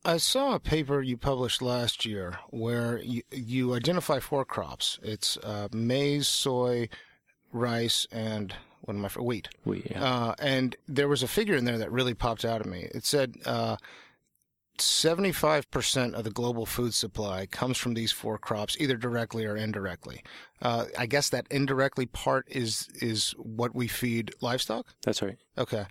I 0.05 0.17
saw 0.17 0.53
a 0.53 0.59
paper 0.59 1.01
you 1.01 1.17
published 1.17 1.63
last 1.63 2.05
year 2.05 2.37
where 2.51 2.99
you, 2.99 3.23
you 3.31 3.73
identify 3.73 4.19
four 4.19 4.45
crops. 4.45 4.99
It's 5.01 5.35
uh, 5.37 5.67
maize, 5.73 6.27
soy, 6.27 6.89
rice, 7.51 8.07
and 8.11 8.53
what 8.81 8.95
am 8.95 9.03
I? 9.03 9.07
for 9.07 9.23
Wheat. 9.23 9.49
We 9.65 9.87
yeah. 9.89 10.03
Uh, 10.03 10.35
and 10.39 10.75
there 10.87 11.07
was 11.07 11.23
a 11.23 11.27
figure 11.27 11.55
in 11.55 11.65
there 11.65 11.79
that 11.79 11.91
really 11.91 12.13
popped 12.13 12.45
out 12.45 12.61
at 12.61 12.67
me. 12.67 12.87
It 12.93 13.03
said 13.03 13.35
uh, 13.47 13.77
75% 14.77 16.13
of 16.13 16.23
the 16.23 16.29
global 16.29 16.67
food 16.67 16.93
supply 16.93 17.47
comes 17.47 17.77
from 17.77 17.95
these 17.95 18.11
four 18.11 18.37
crops, 18.37 18.77
either 18.79 18.97
directly 18.97 19.43
or 19.45 19.57
indirectly. 19.57 20.23
Uh, 20.61 20.85
I 20.97 21.07
guess 21.07 21.29
that 21.29 21.47
indirectly 21.49 22.05
part 22.05 22.47
is 22.49 22.89
is 23.01 23.31
what 23.39 23.73
we 23.73 23.87
feed 23.87 24.33
livestock. 24.39 24.85
that's 25.03 25.23
right. 25.23 25.37
Okay. 25.57 25.85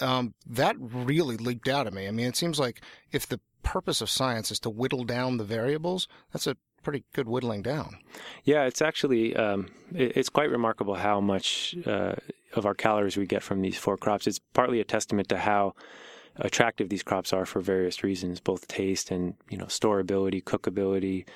Um, 0.00 0.34
that 0.46 0.76
really 0.78 1.36
leaped 1.36 1.68
out 1.68 1.86
at 1.86 1.92
me. 1.92 2.08
I 2.08 2.10
mean, 2.10 2.26
it 2.26 2.36
seems 2.36 2.58
like 2.58 2.82
if 3.12 3.28
the 3.28 3.38
purpose 3.62 4.00
of 4.00 4.10
science 4.10 4.50
is 4.50 4.60
to 4.60 4.70
whittle 4.70 5.04
down 5.04 5.36
the 5.36 5.44
variables, 5.44 6.08
that's 6.32 6.46
a 6.46 6.56
pretty 6.82 7.04
good 7.12 7.28
whittling 7.28 7.62
down. 7.62 7.98
Yeah, 8.44 8.64
it's 8.64 8.82
actually 8.82 9.36
um, 9.36 9.68
it, 9.94 10.16
it's 10.16 10.28
quite 10.28 10.50
remarkable 10.50 10.94
how 10.94 11.20
much 11.20 11.76
uh, 11.86 12.14
of 12.54 12.66
our 12.66 12.74
calories 12.74 13.16
we 13.16 13.26
get 13.26 13.42
from 13.42 13.60
these 13.60 13.76
four 13.76 13.96
crops. 13.96 14.26
It's 14.26 14.40
partly 14.54 14.80
a 14.80 14.84
testament 14.84 15.28
to 15.28 15.38
how 15.38 15.74
attractive 16.36 16.88
these 16.88 17.02
crops 17.02 17.32
are 17.32 17.46
for 17.46 17.60
various 17.60 18.02
reasons, 18.02 18.40
both 18.40 18.66
taste 18.68 19.10
and 19.10 19.34
you 19.48 19.58
know 19.58 19.66
storability, 19.66 20.42
cookability. 20.42 21.26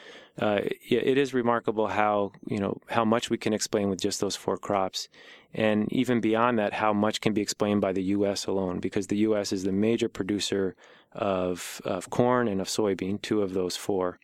Uh, 0.41 0.61
it, 0.65 1.07
it 1.07 1.19
is 1.19 1.35
remarkable 1.35 1.89
how 1.89 2.33
you 2.47 2.59
know 2.59 2.81
how 2.89 3.05
much 3.05 3.31
we 3.31 3.39
can 3.39 3.53
explain 3.53 3.89
with 3.89 4.01
just 4.01 4.21
those 4.21 4.37
four 4.37 4.57
crops, 4.57 5.09
and 5.53 5.93
even 5.93 6.21
beyond 6.21 6.59
that, 6.59 6.73
how 6.73 6.93
much 6.93 7.21
can 7.21 7.33
be 7.33 7.43
explained 7.43 7.81
by 7.81 7.93
the 7.93 8.03
U.S. 8.03 8.47
alone, 8.47 8.79
because 8.81 9.07
the 9.09 9.19
U.S. 9.19 9.53
is 9.53 9.65
the 9.65 9.73
major 9.73 10.09
producer 10.09 10.75
of 11.13 11.81
of 11.85 12.11
corn 12.11 12.49
and 12.49 12.61
of 12.61 12.69
soybean, 12.69 13.21
two 13.21 13.43
of 13.43 13.55
those 13.55 13.77
four, 13.77 14.19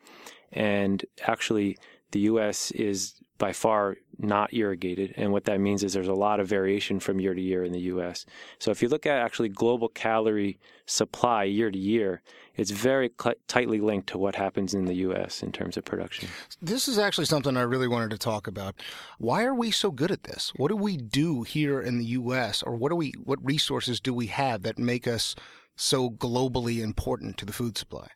and 0.52 1.04
actually 1.26 1.76
the 2.12 2.20
U.S. 2.20 2.70
is 2.72 3.14
by 3.40 3.52
far 3.52 3.97
not 4.18 4.52
irrigated. 4.52 5.14
And 5.16 5.32
what 5.32 5.47
that 5.47 5.59
means 5.61 5.82
is 5.82 5.94
there's 5.94 6.06
a 6.06 6.12
lot 6.12 6.38
of 6.38 6.47
variation 6.47 7.00
from 7.00 7.18
year 7.18 7.35
to 7.35 7.40
year 7.40 7.64
in 7.64 7.73
the 7.73 7.80
U.S. 7.94 8.26
So 8.59 8.70
if 8.70 8.82
you 8.82 8.88
look 8.88 9.06
at 9.06 9.16
actually 9.16 9.49
global 9.49 9.88
calorie 9.88 10.61
supply 10.85 11.44
year 11.44 11.70
to 11.70 11.78
year, 11.78 12.20
it's 12.54 12.70
very 12.70 13.11
cl- 13.20 13.35
tightly 13.49 13.80
linked 13.80 14.09
to 14.11 14.18
what 14.18 14.37
happens 14.37 14.75
in 14.75 14.85
the 14.85 14.94
U.S. 14.97 15.42
in 15.42 15.52
terms 15.52 15.78
of 15.78 15.85
production. 15.87 16.28
This 16.61 16.87
is 16.87 16.99
actually 16.99 17.25
something 17.25 17.56
I 17.56 17.62
really 17.62 17.88
wanted 17.88 18.11
to 18.11 18.18
talk 18.18 18.47
about. 18.47 18.75
Why 19.18 19.44
are 19.44 19.54
we 19.54 19.70
so 19.70 19.90
good 19.90 20.11
at 20.11 20.25
this? 20.25 20.52
What 20.56 20.68
do 20.68 20.76
we 20.76 20.99
do 20.99 21.42
here 21.42 21.80
in 21.80 21.99
the 21.99 22.04
U.S. 22.04 22.62
or 22.62 22.76
what 22.76 22.90
do 22.90 22.97
we 22.97 23.14
what 23.25 23.44
resources 23.44 24.00
do 24.00 24.12
we 24.12 24.26
have 24.26 24.62
that 24.62 24.78
make 24.78 25.09
us 25.09 25.35
so 25.76 26.11
globally 26.11 26.82
important 26.82 27.38
to 27.38 27.47
the 27.47 27.54
food 27.54 27.78
supply? 27.78 28.09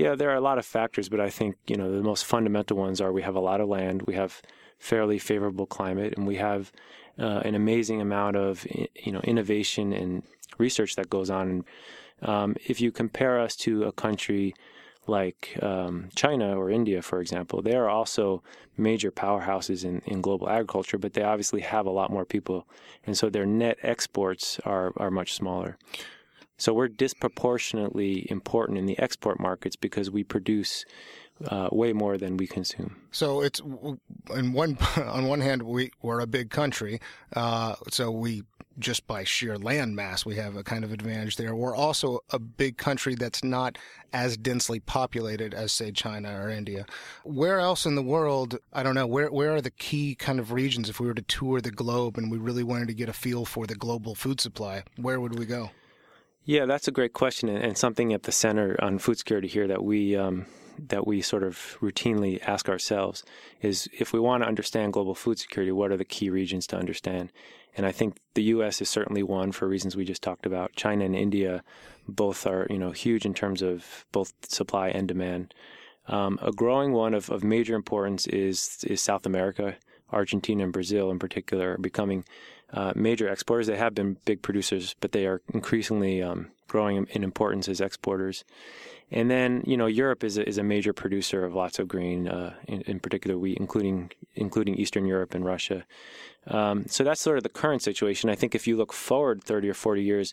Yeah, 0.00 0.14
there 0.14 0.30
are 0.30 0.36
a 0.36 0.40
lot 0.40 0.56
of 0.56 0.64
factors, 0.64 1.10
but 1.10 1.20
I 1.20 1.28
think 1.28 1.56
you 1.66 1.76
know 1.76 1.94
the 1.94 2.02
most 2.02 2.24
fundamental 2.24 2.78
ones 2.78 3.02
are 3.02 3.12
we 3.12 3.20
have 3.20 3.36
a 3.36 3.46
lot 3.50 3.60
of 3.60 3.68
land, 3.68 4.00
we 4.06 4.14
have 4.14 4.40
fairly 4.78 5.18
favorable 5.18 5.66
climate, 5.66 6.14
and 6.16 6.26
we 6.26 6.36
have 6.36 6.72
uh, 7.18 7.42
an 7.44 7.54
amazing 7.54 8.00
amount 8.00 8.34
of 8.36 8.66
you 8.94 9.12
know 9.12 9.20
innovation 9.20 9.92
and 9.92 10.22
research 10.56 10.96
that 10.96 11.10
goes 11.10 11.28
on. 11.28 11.66
Um, 12.22 12.56
if 12.64 12.80
you 12.80 12.90
compare 12.90 13.38
us 13.38 13.54
to 13.56 13.84
a 13.84 13.92
country 13.92 14.54
like 15.06 15.58
um, 15.60 16.08
China 16.16 16.58
or 16.58 16.70
India, 16.70 17.02
for 17.02 17.20
example, 17.20 17.60
they 17.60 17.74
are 17.74 17.90
also 17.90 18.42
major 18.78 19.10
powerhouses 19.10 19.84
in, 19.84 20.00
in 20.06 20.22
global 20.22 20.48
agriculture, 20.48 20.96
but 20.96 21.12
they 21.12 21.22
obviously 21.22 21.60
have 21.60 21.84
a 21.84 21.90
lot 21.90 22.10
more 22.10 22.24
people, 22.24 22.66
and 23.04 23.18
so 23.18 23.28
their 23.28 23.44
net 23.44 23.76
exports 23.82 24.58
are 24.64 24.94
are 24.96 25.10
much 25.10 25.34
smaller. 25.34 25.76
So 26.60 26.74
we're 26.74 26.88
disproportionately 26.88 28.30
important 28.30 28.78
in 28.78 28.84
the 28.84 28.98
export 28.98 29.40
markets 29.40 29.76
because 29.76 30.10
we 30.10 30.24
produce 30.24 30.84
uh, 31.46 31.70
way 31.72 31.94
more 31.94 32.18
than 32.18 32.36
we 32.36 32.46
consume. 32.46 32.96
So 33.12 33.40
it's 33.40 33.60
in 34.34 34.52
one 34.52 34.76
on 34.96 35.26
one 35.26 35.40
hand 35.40 35.62
we 35.62 35.90
we're 36.02 36.20
a 36.20 36.26
big 36.26 36.50
country, 36.50 37.00
uh, 37.34 37.76
so 37.88 38.10
we 38.10 38.42
just 38.78 39.06
by 39.06 39.24
sheer 39.24 39.58
land 39.58 39.94
mass 39.94 40.24
we 40.24 40.36
have 40.36 40.56
a 40.56 40.62
kind 40.62 40.84
of 40.84 40.92
advantage 40.92 41.36
there. 41.36 41.54
We're 41.54 41.74
also 41.74 42.20
a 42.28 42.38
big 42.38 42.76
country 42.76 43.14
that's 43.14 43.42
not 43.42 43.78
as 44.12 44.36
densely 44.36 44.80
populated 44.80 45.54
as 45.54 45.72
say 45.72 45.92
China 45.92 46.38
or 46.38 46.50
India. 46.50 46.84
Where 47.24 47.58
else 47.58 47.86
in 47.86 47.94
the 47.94 48.02
world? 48.02 48.58
I 48.70 48.82
don't 48.82 48.94
know. 48.94 49.06
Where 49.06 49.32
where 49.32 49.54
are 49.54 49.62
the 49.62 49.70
key 49.70 50.14
kind 50.14 50.38
of 50.38 50.52
regions 50.52 50.90
if 50.90 51.00
we 51.00 51.06
were 51.06 51.14
to 51.14 51.22
tour 51.22 51.62
the 51.62 51.70
globe 51.70 52.18
and 52.18 52.30
we 52.30 52.36
really 52.36 52.64
wanted 52.64 52.88
to 52.88 52.94
get 52.94 53.08
a 53.08 53.14
feel 53.14 53.46
for 53.46 53.66
the 53.66 53.76
global 53.76 54.14
food 54.14 54.42
supply? 54.42 54.82
Where 54.96 55.20
would 55.22 55.38
we 55.38 55.46
go? 55.46 55.70
Yeah, 56.44 56.64
that's 56.64 56.88
a 56.88 56.92
great 56.92 57.12
question, 57.12 57.48
and 57.48 57.76
something 57.76 58.12
at 58.12 58.24
the 58.24 58.32
center 58.32 58.76
on 58.82 58.98
food 58.98 59.18
security 59.18 59.48
here 59.48 59.68
that 59.68 59.84
we 59.84 60.16
um, 60.16 60.46
that 60.88 61.06
we 61.06 61.20
sort 61.20 61.42
of 61.42 61.76
routinely 61.80 62.40
ask 62.46 62.68
ourselves 62.68 63.22
is 63.60 63.88
if 63.98 64.12
we 64.12 64.20
want 64.20 64.42
to 64.42 64.48
understand 64.48 64.92
global 64.92 65.14
food 65.14 65.38
security, 65.38 65.72
what 65.72 65.90
are 65.90 65.96
the 65.96 66.04
key 66.04 66.30
regions 66.30 66.66
to 66.68 66.76
understand? 66.76 67.30
And 67.76 67.86
I 67.86 67.92
think 67.92 68.16
the 68.34 68.42
U.S. 68.44 68.80
is 68.80 68.88
certainly 68.88 69.22
one 69.22 69.52
for 69.52 69.68
reasons 69.68 69.94
we 69.94 70.04
just 70.04 70.22
talked 70.22 70.46
about. 70.46 70.72
China 70.74 71.04
and 71.04 71.14
India 71.14 71.62
both 72.08 72.46
are 72.46 72.66
you 72.70 72.78
know 72.78 72.90
huge 72.90 73.26
in 73.26 73.34
terms 73.34 73.62
of 73.62 74.06
both 74.12 74.32
supply 74.48 74.88
and 74.88 75.06
demand. 75.06 75.54
Um, 76.08 76.38
a 76.42 76.50
growing 76.50 76.92
one 76.92 77.14
of, 77.14 77.30
of 77.30 77.44
major 77.44 77.74
importance 77.74 78.26
is 78.26 78.84
is 78.84 79.00
South 79.00 79.26
America. 79.26 79.76
Argentina 80.12 80.64
and 80.64 80.72
Brazil, 80.72 81.10
in 81.12 81.20
particular, 81.20 81.74
are 81.74 81.78
becoming 81.78 82.24
uh, 82.72 82.92
major 82.94 83.28
exporters. 83.28 83.66
They 83.66 83.76
have 83.76 83.94
been 83.94 84.16
big 84.24 84.42
producers, 84.42 84.94
but 85.00 85.12
they 85.12 85.26
are 85.26 85.42
increasingly 85.52 86.22
um, 86.22 86.48
growing 86.68 87.06
in 87.10 87.24
importance 87.24 87.68
as 87.68 87.80
exporters. 87.80 88.44
And 89.12 89.28
then, 89.28 89.64
you 89.66 89.76
know, 89.76 89.86
Europe 89.86 90.22
is 90.22 90.38
a, 90.38 90.48
is 90.48 90.56
a 90.56 90.62
major 90.62 90.92
producer 90.92 91.44
of 91.44 91.52
lots 91.54 91.80
of 91.80 91.88
grain, 91.88 92.28
uh, 92.28 92.54
in, 92.68 92.82
in, 92.82 93.00
particular 93.00 93.36
wheat, 93.36 93.58
including 93.58 94.12
including 94.36 94.76
Eastern 94.76 95.04
Europe 95.04 95.34
and 95.34 95.44
Russia. 95.44 95.84
Um, 96.46 96.86
so 96.86 97.02
that's 97.02 97.20
sort 97.20 97.36
of 97.36 97.42
the 97.42 97.48
current 97.48 97.82
situation. 97.82 98.30
I 98.30 98.36
think 98.36 98.54
if 98.54 98.68
you 98.68 98.76
look 98.76 98.92
forward 98.92 99.42
30 99.42 99.68
or 99.68 99.74
40 99.74 100.02
years, 100.02 100.32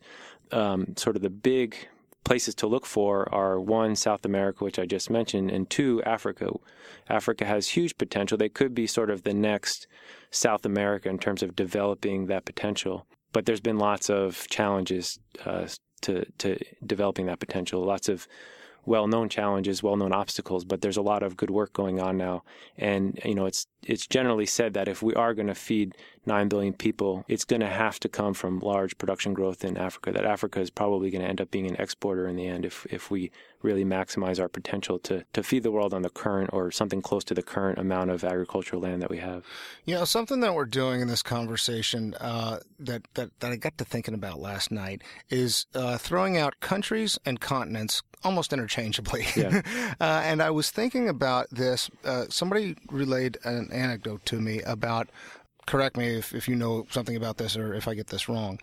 um, 0.52 0.96
sort 0.96 1.16
of 1.16 1.24
the 1.24 1.30
big 1.32 1.76
places 2.24 2.56
to 2.56 2.68
look 2.68 2.86
for 2.86 3.34
are 3.34 3.60
one, 3.60 3.96
South 3.96 4.26
America, 4.26 4.64
which 4.64 4.80
I 4.80 4.86
just 4.86 5.10
mentioned, 5.10 5.50
and 5.50 5.70
two, 5.70 6.04
Africa. 6.04 6.52
Africa 7.10 7.46
has 7.46 7.70
huge 7.70 7.98
potential. 7.98 8.38
They 8.38 8.50
could 8.50 8.76
be 8.76 8.88
sort 8.88 9.10
of 9.10 9.24
the 9.24 9.34
next 9.34 9.88
South 10.32 10.66
America 10.66 11.10
in 11.10 11.20
terms 11.20 11.42
of 11.42 11.56
developing 11.56 12.28
that 12.28 12.46
potential. 12.46 13.06
But 13.32 13.46
there's 13.46 13.62
been 13.62 13.78
lots 13.78 14.10
of 14.10 14.48
challenges 14.50 15.20
uh, 15.46 15.68
to 16.02 16.26
to 16.40 16.58
developing 16.86 17.28
that 17.28 17.40
potential. 17.40 17.84
Lots 17.84 18.10
of 18.10 18.28
well-known 18.86 19.28
challenges, 19.28 19.84
well-known 19.84 20.14
obstacles, 20.14 20.64
but 20.64 20.82
there's 20.82 20.96
a 20.96 21.02
lot 21.02 21.22
of 21.22 21.36
good 21.36 21.50
work 21.50 21.74
going 21.74 22.00
on 22.00 22.18
now. 22.18 22.44
And 22.78 23.20
you 23.24 23.36
know, 23.36 23.46
it's 23.46 23.68
it's 23.84 24.08
generally 24.08 24.46
said 24.46 24.74
that 24.74 24.88
if 24.88 25.04
we 25.04 25.14
are 25.14 25.34
going 25.34 25.48
to 25.48 25.56
feed 25.56 25.96
9 26.28 26.48
billion 26.48 26.74
people, 26.74 27.26
it's 27.28 27.46
going 27.46 27.62
to 27.62 27.68
have 27.68 28.00
to 28.02 28.10
come 28.10 28.34
from 28.34 28.60
large 28.60 28.98
production 28.98 29.34
growth 29.34 29.64
in 29.64 29.78
Africa. 29.78 30.12
That 30.12 30.26
Africa 30.26 30.60
is 30.60 30.70
probably 30.70 31.10
going 31.10 31.24
to 31.24 31.28
end 31.28 31.42
up 31.42 31.52
being 31.52 31.68
an 31.68 31.76
exporter 31.78 32.28
in 32.28 32.36
the 32.36 32.48
end 32.48 32.66
if 32.66 32.86
if 32.90 33.10
we 33.10 33.32
really 33.62 33.84
maximize 33.84 34.40
our 34.40 34.48
potential 34.48 35.00
to 35.00 35.24
to 35.34 35.44
feed 35.44 35.64
the 35.64 35.72
world 35.72 35.94
on 35.94 36.02
the 36.02 36.10
current 36.10 36.50
or 36.54 36.72
something 36.72 37.02
close 37.02 37.24
to 37.24 37.34
the 37.34 37.42
current 37.42 37.80
amount 37.80 38.12
of 38.12 38.24
agricultural 38.24 38.82
land 38.82 39.02
that 39.02 39.10
we 39.10 39.18
have. 39.18 39.44
You 39.86 39.96
know, 39.96 40.06
something 40.06 40.42
that 40.42 40.54
we're 40.54 40.66
doing 40.66 41.02
in 41.02 41.08
this 41.08 41.24
conversation 41.24 42.14
uh, 42.16 42.60
that, 42.80 43.04
that 43.16 43.32
that 43.40 43.52
I 43.52 43.56
got 43.56 43.78
to 43.78 43.86
thinking 43.86 44.14
about 44.14 44.40
last 44.40 44.72
night 44.72 45.02
is 45.30 45.66
uh, 45.74 45.98
throwing 45.98 46.38
out 46.38 46.60
countries 46.60 47.18
and 47.26 47.40
continents 47.40 48.04
almost 48.24 48.54
interchangeably. 48.54 49.26
Yeah. 49.36 49.62
uh, 50.00 50.22
and 50.24 50.42
I 50.42 50.50
was 50.50 50.70
thinking 50.70 51.10
about 51.10 51.50
this. 51.50 51.90
Uh, 52.04 52.26
somebody 52.30 52.76
relayed 52.90 53.38
an 53.44 53.70
anecdote 53.72 54.26
to 54.26 54.40
me 54.40 54.62
about. 54.64 55.10
Correct 55.68 55.98
me 55.98 56.18
if, 56.18 56.34
if 56.34 56.48
you 56.48 56.56
know 56.56 56.88
something 56.90 57.16
about 57.18 57.38
this 57.38 57.58
or 57.58 57.74
if 57.74 57.88
I 57.88 57.94
get 57.94 58.08
this 58.08 58.28
wrong. 58.30 58.60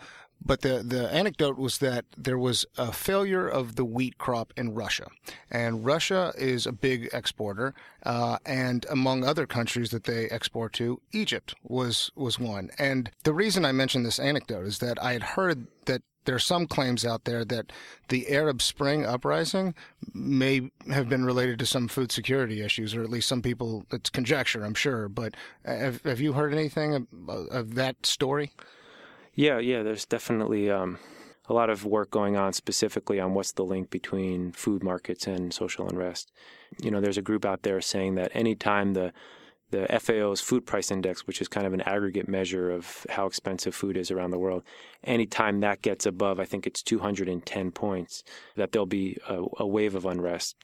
But 0.46 0.60
the, 0.60 0.82
the 0.82 1.10
anecdote 1.10 1.56
was 1.56 1.78
that 1.78 2.04
there 2.16 2.38
was 2.38 2.66
a 2.76 2.92
failure 2.92 3.48
of 3.48 3.76
the 3.76 3.84
wheat 3.84 4.18
crop 4.18 4.52
in 4.56 4.74
Russia. 4.74 5.06
And 5.50 5.84
Russia 5.84 6.32
is 6.36 6.66
a 6.66 6.72
big 6.72 7.08
exporter. 7.12 7.74
Uh, 8.02 8.38
and 8.44 8.84
among 8.90 9.24
other 9.24 9.46
countries 9.46 9.90
that 9.90 10.04
they 10.04 10.28
export 10.28 10.74
to, 10.74 11.00
Egypt 11.12 11.54
was, 11.62 12.10
was 12.14 12.38
one. 12.38 12.70
And 12.78 13.10
the 13.24 13.32
reason 13.32 13.64
I 13.64 13.72
mentioned 13.72 14.04
this 14.04 14.18
anecdote 14.18 14.66
is 14.66 14.78
that 14.80 15.02
I 15.02 15.14
had 15.14 15.22
heard 15.22 15.66
that 15.86 16.02
there 16.24 16.34
are 16.34 16.40
some 16.40 16.66
claims 16.66 17.04
out 17.04 17.24
there 17.24 17.44
that 17.44 17.72
the 18.08 18.28
Arab 18.28 18.62
Spring 18.62 19.04
uprising 19.04 19.74
may 20.12 20.70
have 20.90 21.08
been 21.08 21.24
related 21.24 21.58
to 21.58 21.66
some 21.66 21.88
food 21.88 22.10
security 22.10 22.62
issues, 22.62 22.94
or 22.94 23.02
at 23.02 23.10
least 23.10 23.28
some 23.28 23.42
people. 23.42 23.84
It's 23.92 24.10
conjecture, 24.10 24.64
I'm 24.64 24.74
sure. 24.74 25.08
But 25.08 25.34
have, 25.64 26.02
have 26.02 26.20
you 26.20 26.32
heard 26.32 26.52
anything 26.52 26.94
of, 26.94 27.28
of, 27.50 27.74
that 27.74 28.06
story? 28.06 28.52
Yeah, 29.34 29.58
yeah. 29.58 29.82
There's 29.82 30.06
definitely 30.06 30.70
um, 30.70 30.98
a 31.48 31.52
lot 31.52 31.70
of 31.70 31.84
work 31.84 32.10
going 32.10 32.36
on 32.36 32.52
specifically 32.52 33.20
on 33.20 33.34
what's 33.34 33.52
the 33.52 33.64
link 33.64 33.90
between 33.90 34.52
food 34.52 34.82
markets 34.82 35.26
and 35.26 35.52
social 35.52 35.88
unrest. 35.88 36.32
You 36.80 36.90
know, 36.90 37.00
there's 37.00 37.18
a 37.18 37.22
group 37.22 37.44
out 37.44 37.62
there 37.62 37.80
saying 37.80 38.14
that 38.14 38.30
anytime 38.34 38.94
the 38.94 39.12
the 39.70 39.86
FAO's 39.98 40.40
food 40.40 40.66
price 40.66 40.92
index, 40.92 41.26
which 41.26 41.40
is 41.40 41.48
kind 41.48 41.66
of 41.66 41.72
an 41.72 41.80
aggregate 41.80 42.28
measure 42.28 42.70
of 42.70 43.04
how 43.10 43.26
expensive 43.26 43.74
food 43.74 43.96
is 43.96 44.10
around 44.10 44.30
the 44.30 44.38
world, 44.38 44.62
anytime 45.02 45.58
that 45.60 45.82
gets 45.82 46.06
above, 46.06 46.38
I 46.38 46.44
think 46.44 46.64
it's 46.64 46.82
210 46.82 47.72
points, 47.72 48.22
that 48.54 48.70
there'll 48.70 48.86
be 48.86 49.18
a, 49.28 49.42
a 49.58 49.66
wave 49.66 49.96
of 49.96 50.06
unrest. 50.06 50.54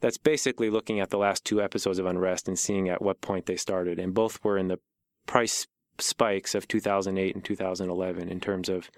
That's 0.00 0.18
basically 0.18 0.70
looking 0.70 1.00
at 1.00 1.10
the 1.10 1.18
last 1.18 1.44
two 1.44 1.60
episodes 1.60 1.98
of 1.98 2.06
unrest 2.06 2.46
and 2.46 2.56
seeing 2.56 2.88
at 2.88 3.02
what 3.02 3.20
point 3.20 3.46
they 3.46 3.56
started. 3.56 3.98
And 3.98 4.14
both 4.14 4.44
were 4.44 4.58
in 4.58 4.68
the 4.68 4.78
price 5.26 5.66
spikes 6.02 6.54
of 6.54 6.68
2008 6.68 7.34
and 7.34 7.44
2011 7.44 8.28
in 8.28 8.40
terms 8.40 8.68
of 8.68 8.90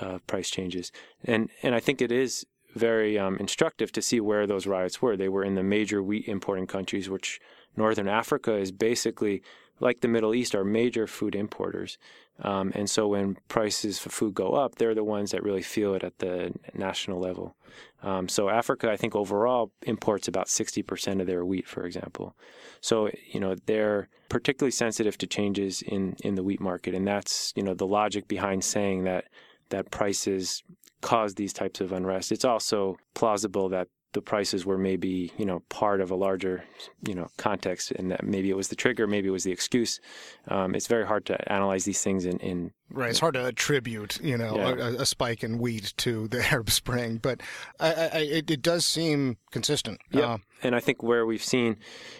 uh, 0.00 0.18
price 0.26 0.50
changes. 0.50 0.90
And 1.24 1.50
and 1.62 1.74
I 1.74 1.80
think 1.80 2.00
it 2.00 2.12
is 2.12 2.46
very 2.74 3.18
um, 3.18 3.36
instructive 3.36 3.92
to 3.92 4.02
see 4.02 4.20
where 4.20 4.46
those 4.46 4.66
riots 4.66 5.00
were. 5.00 5.16
They 5.16 5.28
were 5.28 5.44
in 5.44 5.54
the 5.54 5.62
major 5.62 6.02
wheat 6.02 6.26
importing 6.26 6.66
countries, 6.66 7.08
which 7.08 7.40
Northern 7.76 8.08
Africa 8.08 8.56
is 8.56 8.72
basically 8.72 9.42
like 9.80 10.00
the 10.00 10.08
Middle 10.08 10.34
East 10.34 10.54
are 10.54 10.64
major 10.64 11.06
food 11.06 11.34
importers. 11.34 11.98
Um, 12.42 12.72
and 12.74 12.90
so 12.90 13.08
when 13.08 13.36
prices 13.48 13.98
for 13.98 14.10
food 14.10 14.34
go 14.34 14.54
up, 14.54 14.76
they're 14.76 14.94
the 14.94 15.04
ones 15.04 15.30
that 15.30 15.42
really 15.42 15.62
feel 15.62 15.94
it 15.94 16.02
at 16.02 16.18
the 16.18 16.52
national 16.74 17.20
level. 17.20 17.54
Um, 18.02 18.28
so 18.28 18.48
Africa, 18.48 18.90
I 18.90 18.96
think 18.96 19.14
overall 19.14 19.70
imports 19.82 20.26
about 20.26 20.48
60% 20.48 21.20
of 21.20 21.26
their 21.26 21.44
wheat, 21.44 21.68
for 21.68 21.84
example. 21.84 22.34
So, 22.80 23.10
you 23.30 23.40
know, 23.40 23.54
they're 23.66 24.08
particularly 24.28 24.72
sensitive 24.72 25.16
to 25.18 25.26
changes 25.26 25.82
in, 25.82 26.16
in 26.24 26.34
the 26.34 26.42
wheat 26.42 26.60
market. 26.60 26.94
And 26.94 27.06
that's, 27.06 27.52
you 27.56 27.62
know, 27.62 27.74
the 27.74 27.86
logic 27.86 28.26
behind 28.26 28.64
saying 28.64 29.04
that, 29.04 29.26
that 29.70 29.90
prices 29.90 30.62
cause 31.00 31.34
these 31.34 31.52
types 31.52 31.80
of 31.80 31.92
unrest. 31.92 32.32
It's 32.32 32.44
also 32.44 32.96
plausible 33.14 33.68
that 33.68 33.88
the 34.14 34.22
prices 34.22 34.64
were 34.64 34.78
maybe 34.78 35.30
you 35.36 35.44
know 35.44 35.60
part 35.68 36.00
of 36.00 36.10
a 36.10 36.14
larger 36.14 36.64
you 37.06 37.14
know 37.14 37.28
context, 37.36 37.90
and 37.92 38.10
that 38.10 38.24
maybe 38.24 38.48
it 38.48 38.56
was 38.56 38.68
the 38.68 38.76
trigger, 38.76 39.06
maybe 39.06 39.28
it 39.28 39.32
was 39.32 39.44
the 39.44 39.52
excuse. 39.52 40.00
Um, 40.48 40.74
it's 40.74 40.86
very 40.86 41.06
hard 41.06 41.26
to 41.26 41.52
analyze 41.52 41.84
these 41.84 42.02
things 42.02 42.24
in, 42.24 42.38
in 42.38 42.72
Right, 42.90 43.10
it's 43.10 43.18
hard 43.18 43.34
to 43.34 43.44
attribute, 43.46 44.20
you 44.22 44.36
know, 44.38 44.56
Yeah. 44.56 44.68
a, 44.88 45.02
a 45.02 45.06
spike 45.06 45.42
in 45.42 45.58
wheat 45.58 45.94
to 45.98 46.28
the 46.32 46.44
Arab 46.50 46.70
Spring, 46.70 47.18
but 47.18 47.40
I, 47.80 47.92
I, 47.92 48.18
it, 48.18 48.50
it 48.50 48.62
does 48.62 48.86
seem 48.86 49.36
consistent. 49.50 50.00
Yep. 50.12 50.24
Uh, 50.24 50.38
and 50.62 50.74
I 50.76 50.80
think 50.80 51.02
where 51.02 51.26
we've 51.26 51.42
seen, 51.44 51.76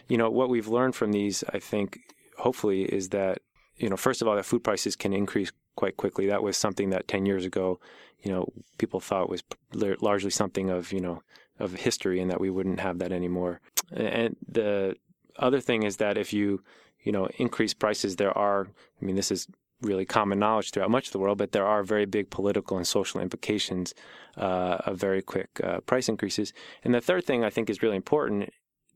you 0.09 0.19
know, 0.19 0.31
what 0.31 0.49
we've 0.49 0.69
learned 0.69 0.95
from 0.97 1.13
these, 1.13 1.45
I 1.53 1.59
think, 1.61 1.99
hopefully, 2.39 2.83
is 2.83 3.11
that, 3.11 3.39
you 3.77 3.89
know, 3.89 3.97
first 3.97 4.21
of 4.21 4.27
all, 4.29 4.35
that 4.37 4.45
food 4.47 4.65
prices 4.65 4.97
can 4.97 5.13
increase 5.13 5.53
quite 5.77 5.97
quickly. 5.97 6.27
That 6.27 6.43
was 6.43 6.57
something 6.57 6.91
that 6.91 7.07
10 7.09 7.25
years 7.27 7.45
ago, 7.45 7.79
you 8.23 8.33
know, 8.33 8.49
people 8.79 8.99
thought 9.01 9.29
was 9.29 9.43
largely 9.75 10.31
something 10.31 10.71
of, 10.71 10.93
you 10.93 11.01
know, 11.01 11.23
of 11.59 11.75
history 11.75 12.21
and 12.21 12.31
that 12.31 12.41
we 12.41 12.51
wouldn't 12.51 12.81
have 12.81 12.99
that 12.99 13.13
anymore. 13.13 13.61
And 13.93 14.37
the 14.47 14.97
other 15.39 15.61
thing 15.61 15.83
is 15.83 15.97
that 15.99 16.17
if 16.19 16.33
you, 16.33 16.63
you 17.03 17.13
know, 17.13 17.29
increase 17.39 17.75
prices, 17.75 18.17
there 18.17 18.37
are, 18.37 18.69
I 19.01 19.05
mean, 19.05 19.17
this 19.17 19.31
is 19.31 19.47
really 19.83 20.05
common 20.05 20.39
knowledge 20.39 20.71
throughout 20.71 20.91
much 20.91 21.09
of 21.09 21.13
the 21.13 21.19
world, 21.19 21.39
but 21.39 21.53
there 21.53 21.67
are 21.67 21.83
very 21.83 22.07
big 22.07 22.31
political 22.31 22.77
and 22.77 22.87
social 22.87 23.21
implications 23.21 23.95
uh, 24.37 24.79
of 24.87 24.99
very 24.99 25.23
quick 25.23 25.49
uh, 25.63 25.81
price 25.81 26.09
increases. 26.09 26.53
And 26.83 26.95
the 26.95 27.01
third 27.01 27.25
thing 27.25 27.45
I 27.45 27.51
think 27.51 27.69
is 27.69 27.83
really 27.83 27.97
important 27.97 28.51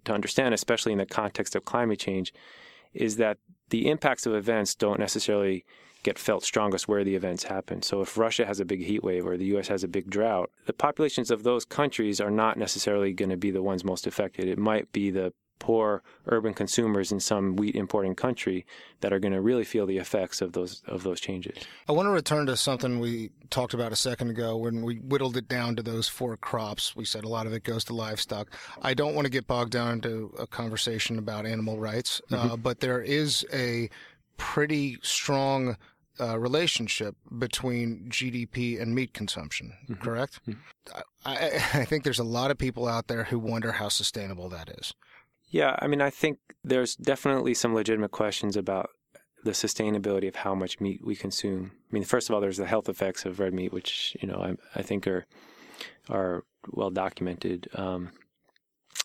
to 0.05 0.13
understand, 0.13 0.55
especially 0.55 0.93
in 0.93 0.99
the 0.99 1.07
context 1.07 1.55
of 1.55 1.65
climate 1.65 1.99
change, 1.99 2.33
is 2.95 3.17
that 3.17 3.39
the 3.69 3.89
impacts 3.89 4.27
of 4.27 4.35
events 4.35 4.75
don't 4.75 4.99
necessarily 4.99 5.65
get 6.09 6.19
felt 6.19 6.43
strongest 6.43 6.89
where 6.89 7.05
the 7.05 7.15
events 7.15 7.45
happen. 7.45 7.83
So 7.83 8.01
if 8.01 8.17
Russia 8.17 8.47
has 8.47 8.61
a 8.61 8.65
big 8.65 8.83
heat 8.83 9.05
wave 9.05 9.27
or 9.27 9.37
the 9.37 9.45
US 9.57 9.69
has 9.69 9.85
a 9.85 9.89
big 9.89 10.09
drought, 10.09 10.51
the 10.65 10.73
populations 10.73 11.31
of 11.31 11.43
those 11.43 11.67
countries 11.67 12.19
are 12.19 12.31
not 12.31 12.57
necessarily 12.57 13.13
going 13.13 13.29
to 13.29 13.37
be 13.37 13.51
the 13.51 13.63
ones 13.63 13.85
most 13.85 14.07
affected. 14.07 14.49
It 14.49 14.59
might 14.59 14.91
be 14.91 15.11
the 15.11 15.35
poor 15.59 16.03
urban 16.27 16.55
consumers 16.55 17.13
in 17.13 17.21
some 17.21 17.57
wheat 17.57 17.75
importing 17.75 18.15
country 18.15 18.65
that 19.01 19.13
are 19.13 19.19
going 19.19 19.35
to 19.35 19.41
really 19.41 19.65
feel 19.65 19.85
the 19.85 19.99
effects 19.99 20.41
of 20.41 20.53
those 20.53 20.83
of 20.87 21.03
those 21.03 21.21
changes. 21.21 21.59
I 21.89 21.93
want 21.93 22.07
to 22.07 22.11
return 22.11 22.47
to 22.47 22.57
something 22.57 23.01
we 23.01 23.31
talked 23.51 23.75
about 23.75 23.93
a 23.93 23.97
second 23.97 24.31
ago 24.31 24.57
when 24.57 24.83
we 24.83 24.97
whittled 24.97 25.37
it 25.37 25.49
down 25.49 25.77
to 25.77 25.83
those 25.83 26.09
four 26.09 26.37
crops. 26.39 26.97
We 26.97 27.05
said 27.05 27.25
a 27.25 27.29
lot 27.29 27.47
of 27.47 27.53
it 27.53 27.65
goes 27.65 27.85
to 27.85 27.93
livestock. 27.93 28.49
I 28.81 28.95
don't 28.95 29.15
want 29.15 29.27
to 29.27 29.31
get 29.31 29.47
bogged 29.47 29.73
down 29.73 29.95
into 29.95 30.33
a 30.39 30.47
conversation 30.47 31.19
about 31.19 31.45
animal 31.45 31.79
rights, 31.79 32.23
uh, 32.31 32.57
but 32.57 32.81
there 32.81 33.03
is 33.03 33.45
a 33.53 33.91
pretty 34.39 34.97
strong 35.03 35.77
uh, 36.21 36.39
relationship 36.39 37.17
between 37.39 38.09
GDP 38.09 38.81
and 38.81 38.95
meat 38.95 39.15
consumption, 39.15 39.73
correct? 40.01 40.41
I, 40.95 41.03
I, 41.25 41.35
I 41.81 41.85
think 41.85 42.05
there's 42.05 42.19
a 42.19 42.25
lot 42.25 42.51
of 42.51 42.59
people 42.59 42.87
out 42.87 43.07
there 43.09 43.25
who 43.25 43.39
wonder 43.39 43.73
how 43.73 43.89
sustainable 43.89 44.49
that 44.51 44.71
is. 44.79 44.95
Yeah, 45.51 45.77
I 45.81 45.87
mean, 45.87 46.03
I 46.03 46.11
think 46.11 46.39
there's 46.63 46.95
definitely 46.95 47.55
some 47.55 47.75
legitimate 47.75 48.11
questions 48.11 48.57
about 48.57 48.91
the 49.45 49.53
sustainability 49.53 50.29
of 50.29 50.37
how 50.37 50.55
much 50.55 50.81
meat 50.81 51.01
we 51.05 51.17
consume. 51.17 51.73
I 51.91 51.95
mean, 51.95 52.05
first 52.05 52.29
of 52.29 52.35
all, 52.35 52.41
there's 52.41 52.57
the 52.57 52.67
health 52.67 52.89
effects 52.89 53.25
of 53.25 53.41
red 53.41 53.55
meat, 53.55 53.73
which 53.73 54.17
you 54.21 54.29
know 54.29 54.37
I, 54.37 54.79
I 54.79 54.83
think 54.83 55.07
are 55.07 55.27
are 56.09 56.45
well 56.71 56.91
documented. 56.91 57.69
Um, 57.75 58.11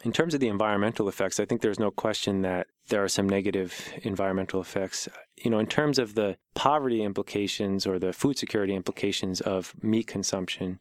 in 0.03 0.11
terms 0.11 0.33
of 0.33 0.39
the 0.39 0.47
environmental 0.47 1.07
effects, 1.07 1.39
I 1.39 1.45
think 1.45 1.61
there's 1.61 1.79
no 1.79 1.91
question 1.91 2.41
that 2.41 2.67
there 2.89 3.03
are 3.03 3.07
some 3.07 3.27
negative 3.27 3.93
environmental 4.03 4.61
effects. 4.61 5.07
You 5.37 5.51
know, 5.51 5.59
in 5.59 5.67
terms 5.67 5.99
of 5.99 6.15
the 6.15 6.37
poverty 6.53 7.03
implications 7.03 7.87
or 7.87 7.99
the 7.99 8.13
food 8.13 8.37
security 8.37 8.75
implications 8.75 9.41
of 9.41 9.73
meat 9.81 10.07
consumption, 10.07 10.79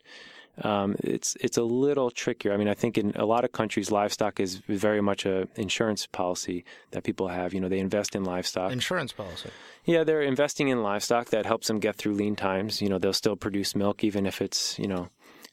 um, 0.60 0.96
it's 1.02 1.36
it's 1.40 1.56
a 1.56 1.62
little 1.62 2.10
trickier. 2.10 2.52
I 2.52 2.56
mean, 2.58 2.68
I 2.68 2.74
think 2.74 2.98
in 2.98 3.12
a 3.16 3.24
lot 3.24 3.44
of 3.44 3.52
countries, 3.52 3.90
livestock 3.90 4.38
is 4.38 4.56
very 4.68 5.00
much 5.00 5.24
a 5.24 5.48
insurance 5.56 6.06
policy 6.06 6.64
that 6.90 7.04
people 7.04 7.28
have. 7.28 7.54
You 7.54 7.60
know, 7.60 7.68
they 7.68 7.78
invest 7.78 8.14
in 8.14 8.24
livestock. 8.24 8.70
Insurance 8.70 9.12
policy. 9.12 9.48
Yeah, 9.84 10.04
they're 10.04 10.22
investing 10.22 10.68
in 10.68 10.82
livestock 10.82 11.30
that 11.30 11.46
helps 11.46 11.68
them 11.68 11.80
get 11.80 11.96
through 11.96 12.14
lean 12.14 12.36
times. 12.36 12.82
You 12.82 12.90
know, 12.90 12.98
they'll 12.98 13.14
still 13.14 13.36
produce 13.36 13.74
milk 13.74 14.04
even 14.04 14.26
if 14.26 14.42
it's 14.42 14.78
you 14.78 14.86
know 14.86 15.08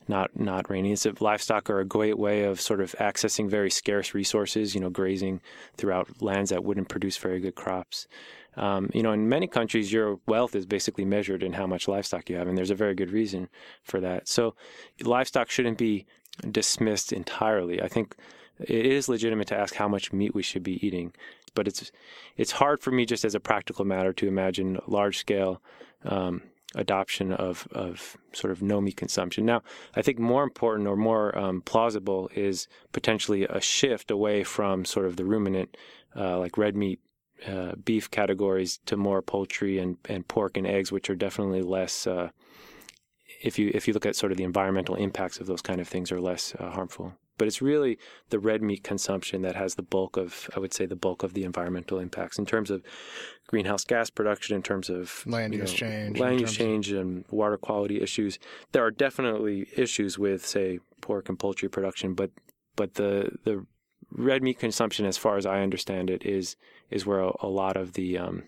not 0.09 0.37
not 0.37 0.69
rainy. 0.69 0.91
It's 0.91 1.05
a, 1.05 1.13
livestock 1.19 1.69
are 1.69 1.79
a 1.79 1.85
great 1.85 2.17
way 2.17 2.43
of 2.43 2.59
sort 2.59 2.81
of 2.81 2.93
accessing 2.99 3.49
very 3.49 3.69
scarce 3.69 4.13
resources. 4.13 4.75
You 4.75 4.81
know, 4.81 4.89
grazing 4.89 5.39
throughout 5.77 6.21
lands 6.21 6.49
that 6.49 6.63
wouldn't 6.63 6.89
produce 6.89 7.17
very 7.17 7.39
good 7.39 7.55
crops. 7.55 8.07
Um, 8.57 8.89
you 8.93 9.03
know, 9.03 9.13
in 9.13 9.29
many 9.29 9.47
countries, 9.47 9.93
your 9.93 10.19
wealth 10.27 10.55
is 10.55 10.65
basically 10.65 11.05
measured 11.05 11.43
in 11.43 11.53
how 11.53 11.67
much 11.67 11.87
livestock 11.87 12.29
you 12.29 12.35
have, 12.35 12.47
and 12.47 12.57
there's 12.57 12.71
a 12.71 12.75
very 12.75 12.95
good 12.95 13.11
reason 13.11 13.47
for 13.83 14.01
that. 14.01 14.27
So, 14.27 14.55
livestock 15.01 15.49
shouldn't 15.49 15.77
be 15.77 16.05
dismissed 16.51 17.13
entirely. 17.13 17.81
I 17.81 17.87
think 17.87 18.15
it 18.59 18.85
is 18.85 19.07
legitimate 19.07 19.47
to 19.49 19.57
ask 19.57 19.75
how 19.75 19.87
much 19.87 20.11
meat 20.11 20.35
we 20.35 20.43
should 20.43 20.63
be 20.63 20.85
eating, 20.85 21.13
but 21.53 21.67
it's 21.67 21.91
it's 22.35 22.51
hard 22.51 22.81
for 22.81 22.91
me 22.91 23.05
just 23.05 23.23
as 23.23 23.35
a 23.35 23.39
practical 23.39 23.85
matter 23.85 24.11
to 24.13 24.27
imagine 24.27 24.79
large 24.87 25.19
scale 25.19 25.61
um, 26.03 26.41
adoption 26.75 27.33
of 27.33 27.67
of 27.71 28.17
sort 28.33 28.51
of 28.51 28.61
no 28.61 28.79
meat 28.81 28.97
consumption. 28.97 29.45
Now, 29.45 29.63
I 29.95 30.01
think 30.01 30.19
more 30.19 30.43
important 30.43 30.87
or 30.87 30.95
more 30.95 31.37
um, 31.37 31.61
plausible 31.61 32.29
is 32.35 32.67
potentially 32.91 33.43
a 33.45 33.59
shift 33.59 34.11
away 34.11 34.43
from 34.43 34.85
sort 34.85 35.05
of 35.05 35.15
the 35.15 35.25
ruminant, 35.25 35.77
uh, 36.15 36.37
like 36.39 36.57
red 36.57 36.75
meat. 36.75 36.99
Uh, 37.47 37.71
beef 37.85 38.11
categories 38.11 38.81
to 38.85 38.97
more 38.97 39.21
poultry 39.21 39.79
and, 39.79 39.95
and 40.09 40.27
pork 40.27 40.57
and 40.57 40.67
eggs, 40.67 40.91
which 40.91 41.09
are 41.09 41.15
definitely 41.15 41.61
less. 41.61 42.05
Uh, 42.05 42.31
if 43.41 43.57
you 43.57 43.71
if 43.73 43.87
you 43.87 43.93
look 43.93 44.05
at 44.05 44.17
sort 44.17 44.33
of 44.33 44.37
the 44.37 44.43
environmental 44.43 44.95
impacts 44.95 45.39
of 45.39 45.47
those 45.47 45.61
kind 45.61 45.79
of 45.79 45.87
things, 45.87 46.11
are 46.11 46.19
less 46.19 46.53
uh, 46.59 46.69
harmful. 46.69 47.13
But 47.39 47.47
it's 47.47 47.59
really 47.59 47.97
the 48.29 48.37
red 48.37 48.61
meat 48.61 48.83
consumption 48.83 49.41
that 49.41 49.55
has 49.55 49.73
the 49.73 49.81
bulk 49.81 50.15
of, 50.15 50.47
I 50.55 50.59
would 50.59 50.75
say, 50.75 50.85
the 50.85 50.95
bulk 50.95 51.23
of 51.23 51.33
the 51.33 51.43
environmental 51.43 51.97
impacts 51.97 52.37
in 52.37 52.45
terms 52.45 52.69
of 52.69 52.83
greenhouse 53.47 53.83
gas 53.83 54.11
production, 54.11 54.55
in 54.55 54.61
terms 54.61 54.89
of 54.89 55.23
Land 55.25 55.55
use 55.55 55.71
know, 55.71 55.77
change, 55.77 56.19
land 56.19 56.41
use 56.41 56.53
change, 56.53 56.91
and 56.91 57.25
water 57.31 57.57
quality 57.57 57.99
issues. 57.99 58.37
There 58.73 58.85
are 58.85 58.91
definitely 58.91 59.67
issues 59.75 60.19
with, 60.19 60.45
say, 60.45 60.79
pork 61.01 61.29
and 61.29 61.39
poultry 61.39 61.69
production, 61.69 62.13
but 62.13 62.29
but 62.75 62.93
the 62.93 63.31
the 63.45 63.65
red 64.11 64.43
meat 64.43 64.59
consumption, 64.59 65.05
as 65.05 65.17
far 65.17 65.37
as 65.37 65.45
I 65.45 65.61
understand 65.61 66.11
it, 66.11 66.25
is 66.25 66.55
is 66.91 67.05
where 67.05 67.21
a, 67.21 67.31
a 67.41 67.47
lot 67.47 67.75
of 67.77 67.93
the 67.93 68.17
um, 68.17 68.43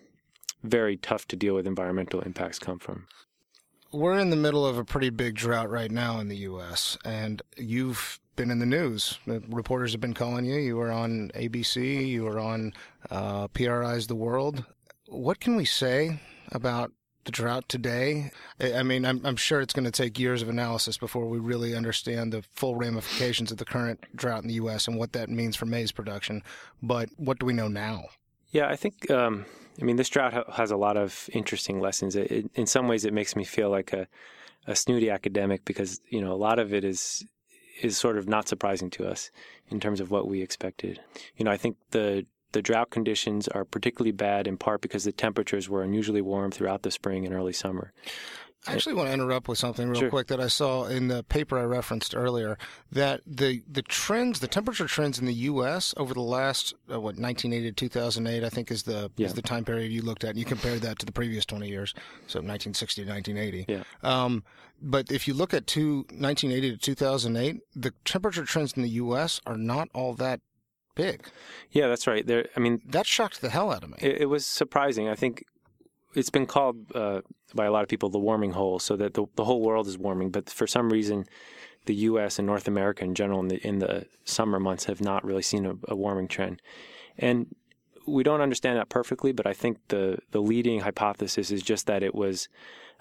very 0.63 0.97
tough 0.97 1.27
to 1.30 1.36
deal 1.36 1.56
with 1.56 1.65
environmental 1.65 2.21
impacts 2.21 2.60
come 2.60 2.80
from. 2.80 3.08
We're 3.91 4.19
in 4.19 4.30
the 4.30 4.38
middle 4.38 4.65
of 4.65 4.77
a 4.77 4.86
pretty 4.86 5.10
big 5.10 5.36
drought 5.36 5.69
right 5.69 5.91
now 5.91 6.19
in 6.19 6.30
the 6.30 6.38
U.S., 6.38 6.97
and 7.04 7.41
you've 7.58 8.20
been 8.36 8.52
in 8.52 8.60
the 8.60 8.65
news. 8.65 9.20
Reporters 9.26 9.91
have 9.91 10.02
been 10.02 10.13
calling 10.13 10.46
you. 10.46 10.56
You 10.56 10.78
were 10.78 10.91
on 10.91 11.32
ABC, 11.36 12.08
you 12.08 12.24
were 12.24 12.39
on 12.39 12.74
uh, 13.10 13.48
PRI's 13.50 14.08
The 14.08 14.15
World. 14.15 14.65
What 15.08 15.39
can 15.39 15.56
we 15.56 15.65
say 15.65 16.20
about 16.52 16.91
the 17.26 17.32
drought 17.32 17.67
today? 17.70 18.32
I 18.60 18.76
I 18.76 18.84
mean, 18.84 19.06
I'm, 19.06 19.22
I'm 19.26 19.36
sure 19.36 19.62
it's 19.62 19.74
going 19.74 19.86
to 19.86 19.91
take 19.91 20.17
years 20.17 20.41
of 20.41 20.50
analysis 20.50 20.98
before 20.98 21.28
we 21.28 21.39
really 21.39 21.76
understand 21.76 22.34
the 22.34 22.44
full 22.52 22.76
ramifications 22.76 23.52
of 23.52 23.58
the 23.58 23.65
current 23.65 24.06
drought 24.15 24.44
in 24.44 24.48
the 24.48 24.56
U.S. 24.56 24.88
and 24.88 24.98
what 24.98 25.13
that 25.13 25.30
means 25.30 25.56
for 25.56 25.65
maize 25.65 25.91
production. 25.91 26.41
But 26.82 27.10
what 27.17 27.39
do 27.39 27.46
we 27.46 27.54
know 27.54 27.67
now? 27.67 28.06
Yeah, 28.52 28.67
I 28.67 28.76
think. 28.76 29.10
Um, 29.12 29.46
I 29.82 29.86
mean, 29.86 29.96
this 29.96 30.10
drought 30.10 30.52
has 30.54 30.72
a 30.72 30.78
lot 30.78 30.98
of 30.98 31.30
interesting 31.34 31.80
lessons. 31.80 32.15
It, 32.15 32.32
it, 32.32 32.52
in 32.56 32.65
some 32.65 32.88
ways, 32.88 33.06
it 33.06 33.13
makes 33.13 33.36
me 33.36 33.44
feel 33.44 33.70
like 33.70 33.94
a, 33.94 34.08
a 34.67 34.76
snooty 34.76 35.10
academic 35.10 35.65
because 35.65 36.02
you 36.10 36.22
know 36.22 36.34
a 36.34 36.36
lot 36.36 36.60
of 36.60 36.74
it 36.74 36.84
is 36.84 37.24
is 37.82 37.98
sort 37.98 38.17
of 38.17 38.28
not 38.28 38.48
surprising 38.48 38.89
to 38.91 39.08
us 39.08 39.32
in 39.70 39.80
terms 39.80 40.00
of 40.00 40.12
what 40.12 40.28
we 40.28 40.41
expected. 40.41 41.00
You 41.36 41.46
know, 41.46 41.52
I 41.52 41.58
think 41.58 41.78
the 41.91 42.26
the 42.54 42.62
drought 42.62 42.89
conditions 42.89 43.48
are 43.48 43.63
particularly 43.63 44.12
bad 44.12 44.46
in 44.46 44.58
part 44.58 44.82
because 44.82 45.06
the 45.06 45.12
temperatures 45.13 45.70
were 45.70 45.84
unusually 45.84 46.22
warm 46.22 46.52
throughout 46.52 46.82
the 46.82 46.91
spring 46.91 47.26
and 47.26 47.34
early 47.34 47.54
summer. 47.54 47.94
I 48.67 48.74
actually 48.74 48.93
want 48.93 49.08
to 49.08 49.13
interrupt 49.13 49.47
with 49.47 49.58
something 49.58 49.89
real 49.89 50.02
Sure. 50.02 50.10
quick 50.12 50.28
that 50.28 50.39
I 50.39 50.45
saw 50.47 50.86
in 50.86 51.08
the 51.08 51.24
paper 51.24 51.58
I 51.58 51.63
referenced 51.63 52.15
earlier. 52.15 52.58
That 52.91 53.21
the 53.26 53.63
the 53.67 53.82
trends, 53.82 54.39
the 54.39 54.47
temperature 54.47 54.86
trends 54.86 55.17
in 55.17 55.26
the 55.26 55.34
U.S. 55.34 55.93
over 55.97 56.13
the 56.13 56.21
last 56.21 56.74
uh, 56.91 57.00
what 57.00 57.17
1980 57.17 57.71
to 57.71 57.74
2008, 57.74 58.43
I 58.43 58.50
think 58.50 58.69
is 58.69 58.84
the 58.84 59.12
Yeah. 59.17 59.26
is 59.28 59.34
the 59.34 59.41
time 59.41 59.65
period 59.65 59.91
you 59.91 60.04
looked 60.04 60.24
at. 60.24 60.32
And 60.32 60.39
you 60.39 60.45
compared 60.45 60.82
that 60.82 61.00
to 61.00 61.06
the 61.08 61.12
previous 61.12 61.43
20 61.45 61.67
years, 61.67 61.93
so 62.28 62.38
1960 62.39 63.04
to 63.04 63.10
1980. 63.10 63.65
Yeah. 63.67 63.84
Um, 64.04 64.43
but 64.80 65.12
if 65.12 65.28
you 65.28 65.34
look 65.34 65.54
at 65.54 65.65
two, 65.65 66.06
1980 66.12 66.71
to 66.71 66.78
2008, 66.78 67.62
the 67.76 67.93
temperature 68.06 68.45
trends 68.45 68.74
in 68.74 68.84
the 68.84 68.89
U.S. 68.89 69.41
are 69.47 69.58
not 69.58 69.89
all 69.93 70.13
that 70.15 70.39
big. 70.93 71.26
Yeah, 71.71 71.88
that's 71.88 72.06
right. 72.06 72.26
There, 72.28 72.47
I 72.56 72.60
mean, 72.60 72.82
That 72.86 73.08
shocked 73.08 73.41
the 73.41 73.50
hell 73.50 73.71
out 73.71 73.84
of 73.84 73.89
me. 73.91 73.97
It, 74.02 74.21
it 74.21 74.26
was 74.26 74.45
surprising. 74.45 75.08
I 75.08 75.15
think 75.15 75.45
it's 76.13 76.30
been 76.30 76.45
called 76.45 76.78
uh, 76.95 77.21
by 77.54 77.65
a 77.65 77.71
lot 77.71 77.84
of 77.84 77.89
people 77.89 78.10
the 78.10 78.19
warming 78.19 78.52
hole, 78.52 78.80
so 78.80 78.95
that 78.97 79.13
the, 79.13 79.26
the 79.36 79.45
whole 79.45 79.62
world 79.62 79.88
is 79.88 79.97
warming. 79.97 80.30
But 80.30 80.50
for 80.50 80.67
some 80.67 80.89
reason, 80.89 81.26
the 81.86 81.95
U.S. 81.95 82.39
and 82.39 82.45
North 82.45 82.67
America 82.67 83.04
in 83.04 83.15
general 83.15 83.39
in 83.39 83.47
the 83.47 83.67
in 83.67 83.80
the 83.80 84.06
summer 84.26 84.60
months 84.60 84.86
have 84.86 85.02
not 85.02 85.24
really 85.24 85.41
seen 85.41 85.65
a, 85.65 85.76
a 85.88 85.95
warming 85.95 86.28
trend. 86.28 86.62
And 87.17 87.56
we 88.08 88.24
don't 88.24 88.41
understand 88.41 88.78
that 88.78 88.89
perfectly, 88.89 89.32
but 89.32 89.47
I 89.47 89.54
think 89.54 89.78
the 89.88 90.19
the 90.32 90.41
leading 90.41 90.82
hypothesis 90.82 91.52
is 91.52 91.62
just 91.62 91.88
that 91.88 92.04
it 92.04 92.15
was 92.15 92.50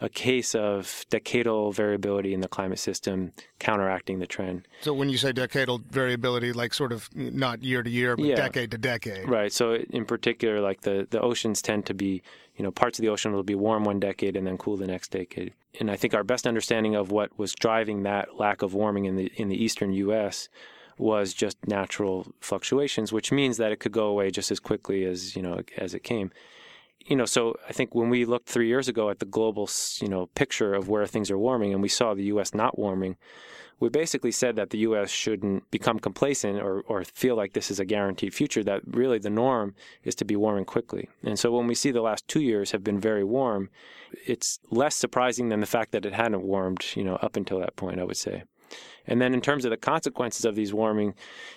a 0.03 0.09
case 0.09 0.55
of 0.55 1.05
decadal 1.11 1.75
variability 1.75 2.33
in 2.33 2.41
the 2.41 2.49
climate 2.49 2.79
system 2.79 3.33
counteracting 3.59 4.19
the 4.19 4.27
trend. 4.27 4.67
So 4.81 4.95
when 4.95 5.11
you 5.11 5.19
say 5.19 5.33
decadal 5.33 5.83
variability, 5.91 6.53
like 6.53 6.73
sort 6.73 6.93
of 6.93 7.09
not 7.15 7.63
year 7.63 7.83
to 7.83 7.91
year, 7.91 8.17
but 8.17 8.25
Yeah. 8.25 8.37
decade 8.37 8.71
to 8.71 8.79
decade. 8.79 9.29
Right. 9.29 9.53
So 9.53 9.75
in 9.75 10.07
particular, 10.07 10.61
like 10.61 10.81
the, 10.83 11.07
the 11.11 11.21
oceans 11.21 11.61
tend 11.61 11.85
to 11.87 11.95
be, 11.95 12.23
you 12.57 12.65
know, 12.65 12.71
parts 12.71 12.99
of 12.99 13.03
the 13.03 13.09
ocean 13.11 13.33
will 13.33 13.43
be 13.43 13.55
warm 13.55 13.85
one 13.85 14.01
decade 14.01 14.37
and 14.37 14.47
then 14.47 14.57
cool 14.57 14.79
the 14.79 14.87
next 14.87 15.11
decade. 15.11 15.53
And 15.79 15.91
I 15.91 15.97
think 15.97 16.15
our 16.15 16.25
best 16.25 16.47
understanding 16.47 16.95
of 16.95 17.11
what 17.13 17.39
was 17.39 17.55
driving 17.55 18.03
that 18.05 18.39
lack 18.39 18.63
of 18.63 18.73
warming 18.75 19.05
in 19.05 19.17
the 19.17 19.31
in 19.37 19.49
the 19.49 19.63
eastern 19.63 19.93
U.S. 19.93 20.49
was 20.99 21.33
just 21.33 21.57
natural 21.69 22.27
fluctuations, 22.41 23.13
which 23.13 23.31
means 23.31 23.57
that 23.59 23.71
it 23.71 23.77
could 23.81 23.93
go 23.93 24.07
away 24.07 24.31
just 24.31 24.51
as 24.51 24.59
quickly 24.61 25.05
as 25.05 25.37
you 25.37 25.43
know 25.43 25.61
as 25.77 25.95
it 25.95 26.03
came. 26.03 26.31
You 27.07 27.17
know, 27.17 27.25
so 27.25 27.57
I 27.69 27.73
think 27.73 27.95
when 27.95 28.11
we 28.11 28.25
looked 28.25 28.49
three 28.49 28.69
years 28.69 28.89
ago 28.89 29.11
at 29.11 29.19
the 29.19 29.25
global, 29.25 29.69
you 30.01 30.09
know, 30.09 30.27
picture 30.35 30.75
of 30.75 30.89
where 30.89 31.07
things 31.07 31.31
are 31.31 31.39
warming, 31.39 31.73
and 31.73 31.83
we 31.83 31.89
saw 31.89 32.15
the 32.15 32.25
U.S. 32.25 32.55
not 32.55 32.79
warming, 32.79 33.17
we 33.81 33.89
basically 33.89 34.31
said 34.31 34.57
that 34.57 34.71
the 34.71 34.79
U.S. 34.79 35.11
shouldn't 35.11 35.69
become 35.71 35.99
complacent 35.99 36.61
or, 36.61 36.83
or 36.83 37.03
feel 37.03 37.35
like 37.35 37.55
this 37.55 37.71
is 37.71 37.81
a 37.81 37.87
guaranteed 37.87 38.35
future, 38.35 38.63
that 38.63 38.83
really 38.87 39.19
the 39.19 39.31
norm 39.31 39.75
is 40.05 40.15
to 40.17 40.25
be 40.27 40.37
warming 40.37 40.67
quickly. 40.67 41.09
And 41.25 41.39
so 41.39 41.51
when 41.51 41.67
we 41.67 41.75
see 41.75 41.91
the 41.91 42.03
last 42.03 42.29
two 42.29 42.43
years 42.43 42.73
have 42.73 42.85
been 42.85 43.01
very 43.01 43.25
warm, 43.25 43.71
it's 44.27 44.61
less 44.71 44.95
surprising 44.95 45.49
than 45.49 45.61
the 45.61 45.67
fact 45.67 45.93
that 45.93 46.05
it 46.05 46.13
hadn't 46.13 46.43
warmed, 46.43 46.85
you 46.95 47.03
know, 47.03 47.17
up 47.17 47.37
until 47.37 47.59
that 47.61 47.77
point, 47.77 47.99
I 47.99 48.05
would 48.05 48.19
say. 48.19 48.45
And 49.07 49.21
then 49.21 49.33
in 49.33 49.41
terms 49.41 49.65
of 49.65 49.71
the 49.71 49.77
consequences 49.77 50.45
of 50.45 50.55
these 50.55 50.75
warming, 50.75 51.15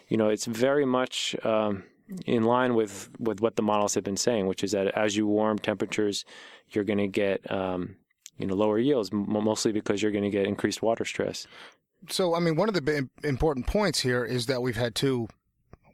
you 0.08 0.16
know, 0.16 0.30
it's 0.30 0.46
very 0.46 0.86
much 0.86 1.36
um, 1.44 1.84
in 2.26 2.44
line 2.44 2.76
with, 2.76 3.10
with 3.20 3.42
what 3.42 3.56
the 3.56 3.62
models 3.62 3.94
have 3.96 4.04
been 4.04 4.18
saying, 4.18 4.48
which 4.48 4.63
is 4.63 4.72
that 4.72 4.88
as 4.98 5.16
you 5.16 5.28
warm 5.28 5.58
temperatures, 5.58 6.26
you're 6.70 6.84
going 6.84 7.00
to 7.00 7.08
get, 7.08 7.50
um, 7.52 7.96
you 8.38 8.48
know, 8.48 8.56
lower 8.56 8.80
yields, 8.80 9.10
m- 9.12 9.26
mostly 9.30 9.72
because 9.72 10.02
you're 10.02 10.12
going 10.12 10.24
to 10.24 10.30
get 10.30 10.46
increased 10.46 10.82
water 10.82 11.06
stress. 11.06 11.48
So, 12.10 12.36
I 12.36 12.39
mean, 12.39 12.56
one 12.56 12.68
of 12.68 12.76
the 12.76 12.82
bi- 12.82 13.28
important 13.28 13.68
points 13.68 14.00
here 14.00 14.26
is 14.26 14.48
that 14.48 14.62
we've 14.62 14.76
had 14.76 14.96
two 14.96 15.28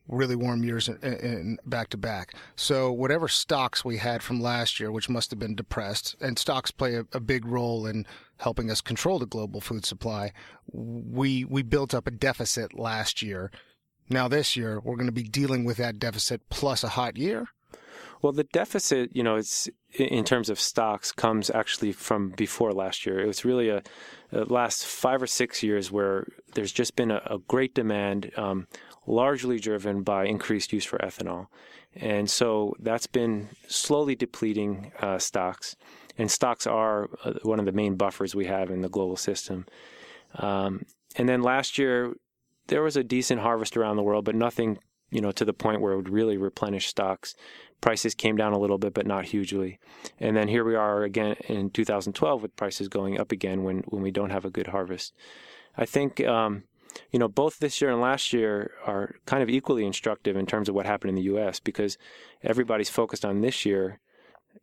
really 0.10 0.36
warm 0.36 0.64
years 0.64 0.90
in 0.90 1.60
back 1.66 1.90
to 1.90 1.98
back. 1.98 2.34
So, 2.56 2.92
whatever 2.92 3.28
stocks 3.28 3.86
we 3.86 3.98
had 3.98 4.24
from 4.24 4.42
last 4.42 4.80
year, 4.80 4.92
which 4.92 5.08
must 5.08 5.30
have 5.30 5.40
been 5.40 5.56
depressed, 5.56 6.16
and 6.20 6.38
stocks 6.38 6.72
play 6.72 6.96
a, 6.96 7.06
a 7.14 7.20
big 7.20 7.46
role 7.46 7.86
in 7.86 8.06
helping 8.38 8.72
us 8.72 8.82
control 8.82 9.20
the 9.20 9.28
global 9.28 9.62
food 9.62 9.86
supply. 9.86 10.34
We 10.72 11.46
we 11.46 11.62
built 11.62 11.94
up 11.94 12.08
a 12.08 12.12
deficit 12.12 12.78
last 12.78 13.22
year. 13.22 13.52
Now 14.10 14.28
this 14.28 14.56
year, 14.56 14.80
we're 14.80 14.96
going 14.96 15.06
to 15.06 15.12
be 15.12 15.24
dealing 15.24 15.66
with 15.66 15.78
that 15.78 16.00
deficit 16.00 16.42
plus 16.50 16.84
a 16.84 16.90
hot 16.90 17.18
year. 17.18 17.48
Well, 18.22 18.34
the 18.34 18.44
deficit, 18.44 19.16
you 19.16 19.24
know, 19.24 19.38
it's 19.38 19.70
in 19.98 20.26
terms 20.26 20.50
of 20.50 20.60
stocks 20.60 21.12
comes 21.12 21.50
actually 21.50 21.94
from 21.94 22.32
before 22.32 22.74
last 22.74 23.06
year. 23.06 23.20
It 23.20 23.28
was 23.28 23.46
really 23.46 23.70
a, 23.70 23.82
a 24.34 24.44
last 24.44 24.86
five 24.86 25.22
or 25.22 25.28
six 25.28 25.64
years 25.64 25.90
where 25.90 26.28
there's 26.54 26.74
just 26.74 26.96
been 26.96 27.12
a, 27.12 27.22
a 27.28 27.38
great 27.48 27.74
demand, 27.74 28.32
um, 28.36 28.68
largely 29.08 29.58
driven 29.58 30.04
by 30.04 30.26
increased 30.26 30.74
use 30.74 30.84
for 30.84 30.98
ethanol, 31.00 31.48
and 31.96 32.30
so 32.30 32.76
that's 32.80 33.08
been 33.08 33.50
slowly 33.68 34.16
depleting 34.16 34.92
uh, 35.00 35.18
stocks. 35.18 35.76
And 36.18 36.30
stocks 36.30 36.68
are 36.68 37.10
uh, 37.24 37.34
one 37.44 37.60
of 37.60 37.66
the 37.66 37.72
main 37.72 37.96
buffers 37.96 38.36
we 38.36 38.46
have 38.46 38.70
in 38.70 38.82
the 38.82 38.90
global 38.90 39.16
system. 39.16 39.66
Um, 40.36 40.84
and 41.16 41.30
then 41.30 41.42
last 41.42 41.78
year, 41.78 42.14
there 42.70 42.82
was 42.82 42.96
a 42.96 43.04
decent 43.04 43.42
harvest 43.42 43.78
around 43.78 43.98
the 43.98 44.04
world, 44.04 44.26
but 44.26 44.36
nothing, 44.36 44.80
you 45.12 45.22
know, 45.22 45.32
to 45.32 45.46
the 45.46 45.54
point 45.54 45.82
where 45.82 45.94
it 45.94 45.98
would 45.98 46.10
really 46.10 46.38
replenish 46.38 46.88
stocks 46.88 47.36
prices 47.82 48.14
came 48.14 48.36
down 48.36 48.54
a 48.54 48.60
little 48.60 48.78
bit, 48.78 48.94
but 48.94 49.08
not 49.08 49.26
hugely. 49.26 49.80
And 50.20 50.36
then 50.36 50.48
here 50.48 50.64
we 50.64 50.76
are 50.76 51.04
again 51.04 51.36
in 51.48 51.70
2012 51.70 52.42
with 52.42 52.56
prices 52.56 52.88
going 52.88 53.20
up 53.20 53.32
again 53.32 53.64
when, 53.64 53.80
when 53.88 54.02
we 54.02 54.12
don't 54.12 54.32
have 54.32 54.46
a 54.46 54.50
good 54.50 54.68
harvest. 54.68 55.14
I 55.78 55.86
think, 55.86 56.26
um, 56.26 56.64
you 57.12 57.20
know, 57.20 57.28
both 57.28 57.60
this 57.60 57.82
year 57.82 57.92
and 57.92 58.02
last 58.02 58.34
year 58.34 58.72
are 58.86 59.16
kind 59.26 59.44
of 59.44 59.50
equally 59.50 59.86
instructive 59.86 60.36
in 60.36 60.46
terms 60.46 60.68
of 60.68 60.76
what 60.76 60.86
happened 60.86 61.10
in 61.10 61.16
the 61.16 61.24
U.S. 61.24 61.60
because 61.60 61.98
everybody's 62.44 62.90
focused 62.90 63.24
on 63.24 63.42
this 63.42 63.66
year, 63.66 64.00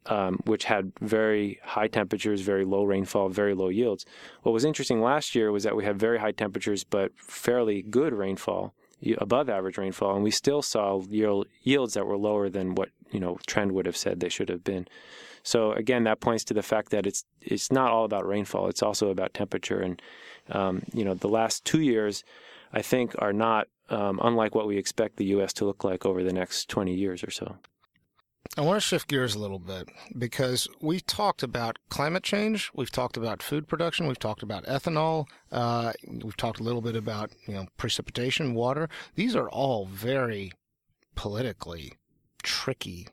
um, 0.06 0.40
which 0.44 0.64
had 0.64 0.92
very 1.00 1.58
high 1.62 1.88
temperatures, 1.88 2.40
very 2.40 2.64
low 2.64 2.84
rainfall, 2.84 3.28
very 3.28 3.54
low 3.54 3.68
yields. 3.68 4.04
What 4.42 4.52
was 4.52 4.64
interesting 4.64 5.00
last 5.00 5.34
year 5.34 5.50
was 5.50 5.64
that 5.64 5.76
we 5.76 5.84
had 5.84 5.98
very 5.98 6.18
high 6.18 6.32
temperatures, 6.32 6.84
but 6.84 7.12
fairly 7.16 7.82
good 7.82 8.12
rainfall 8.12 8.74
above 9.18 9.48
average 9.48 9.78
rainfall, 9.78 10.14
and 10.14 10.24
we 10.24 10.30
still 10.30 10.62
saw 10.62 11.02
yield, 11.02 11.46
yields 11.62 11.94
that 11.94 12.06
were 12.06 12.16
lower 12.16 12.48
than 12.48 12.74
what 12.74 12.88
you 13.10 13.20
know 13.20 13.38
trend 13.46 13.72
would 13.72 13.86
have 13.86 13.96
said 13.96 14.20
they 14.20 14.28
should 14.28 14.48
have 14.48 14.64
been. 14.64 14.86
So 15.42 15.72
again, 15.72 16.04
that 16.04 16.20
points 16.20 16.44
to 16.44 16.54
the 16.54 16.62
fact 16.62 16.90
that 16.90 17.06
it's 17.06 17.24
it's 17.40 17.70
not 17.70 17.90
all 17.90 18.04
about 18.04 18.26
rainfall; 18.26 18.68
it's 18.68 18.82
also 18.82 19.10
about 19.10 19.34
temperature. 19.34 19.80
And 19.80 20.02
um, 20.50 20.82
you 20.92 21.04
know, 21.04 21.14
the 21.14 21.28
last 21.28 21.64
two 21.64 21.80
years, 21.80 22.24
I 22.72 22.82
think, 22.82 23.14
are 23.18 23.32
not 23.32 23.68
um, 23.90 24.18
unlike 24.22 24.54
what 24.54 24.66
we 24.66 24.78
expect 24.78 25.16
the 25.16 25.26
U.S. 25.26 25.52
to 25.54 25.64
look 25.64 25.84
like 25.84 26.06
over 26.06 26.24
the 26.24 26.32
next 26.32 26.68
20 26.68 26.94
years 26.94 27.22
or 27.22 27.30
so. 27.30 27.56
I 28.56 28.60
want 28.60 28.76
to 28.76 28.80
shift 28.80 29.08
gears 29.08 29.34
a 29.34 29.38
little 29.38 29.58
bit 29.58 29.88
because 30.16 30.68
we 30.80 31.00
talked 31.00 31.42
about 31.42 31.78
climate 31.88 32.22
change, 32.22 32.70
we've 32.74 32.90
talked 32.90 33.16
about 33.16 33.42
food 33.42 33.68
production, 33.68 34.06
we've 34.06 34.18
talked 34.18 34.42
about 34.42 34.64
ethanol, 34.64 35.26
uh, 35.52 35.92
we've 36.06 36.36
talked 36.36 36.60
a 36.60 36.62
little 36.62 36.80
bit 36.80 36.96
about 36.96 37.30
you 37.46 37.54
know 37.54 37.66
precipitation, 37.76 38.54
water. 38.54 38.88
These 39.14 39.36
are 39.36 39.48
all 39.48 39.86
very 39.86 40.52
politically 41.14 41.94
tricky 42.42 43.08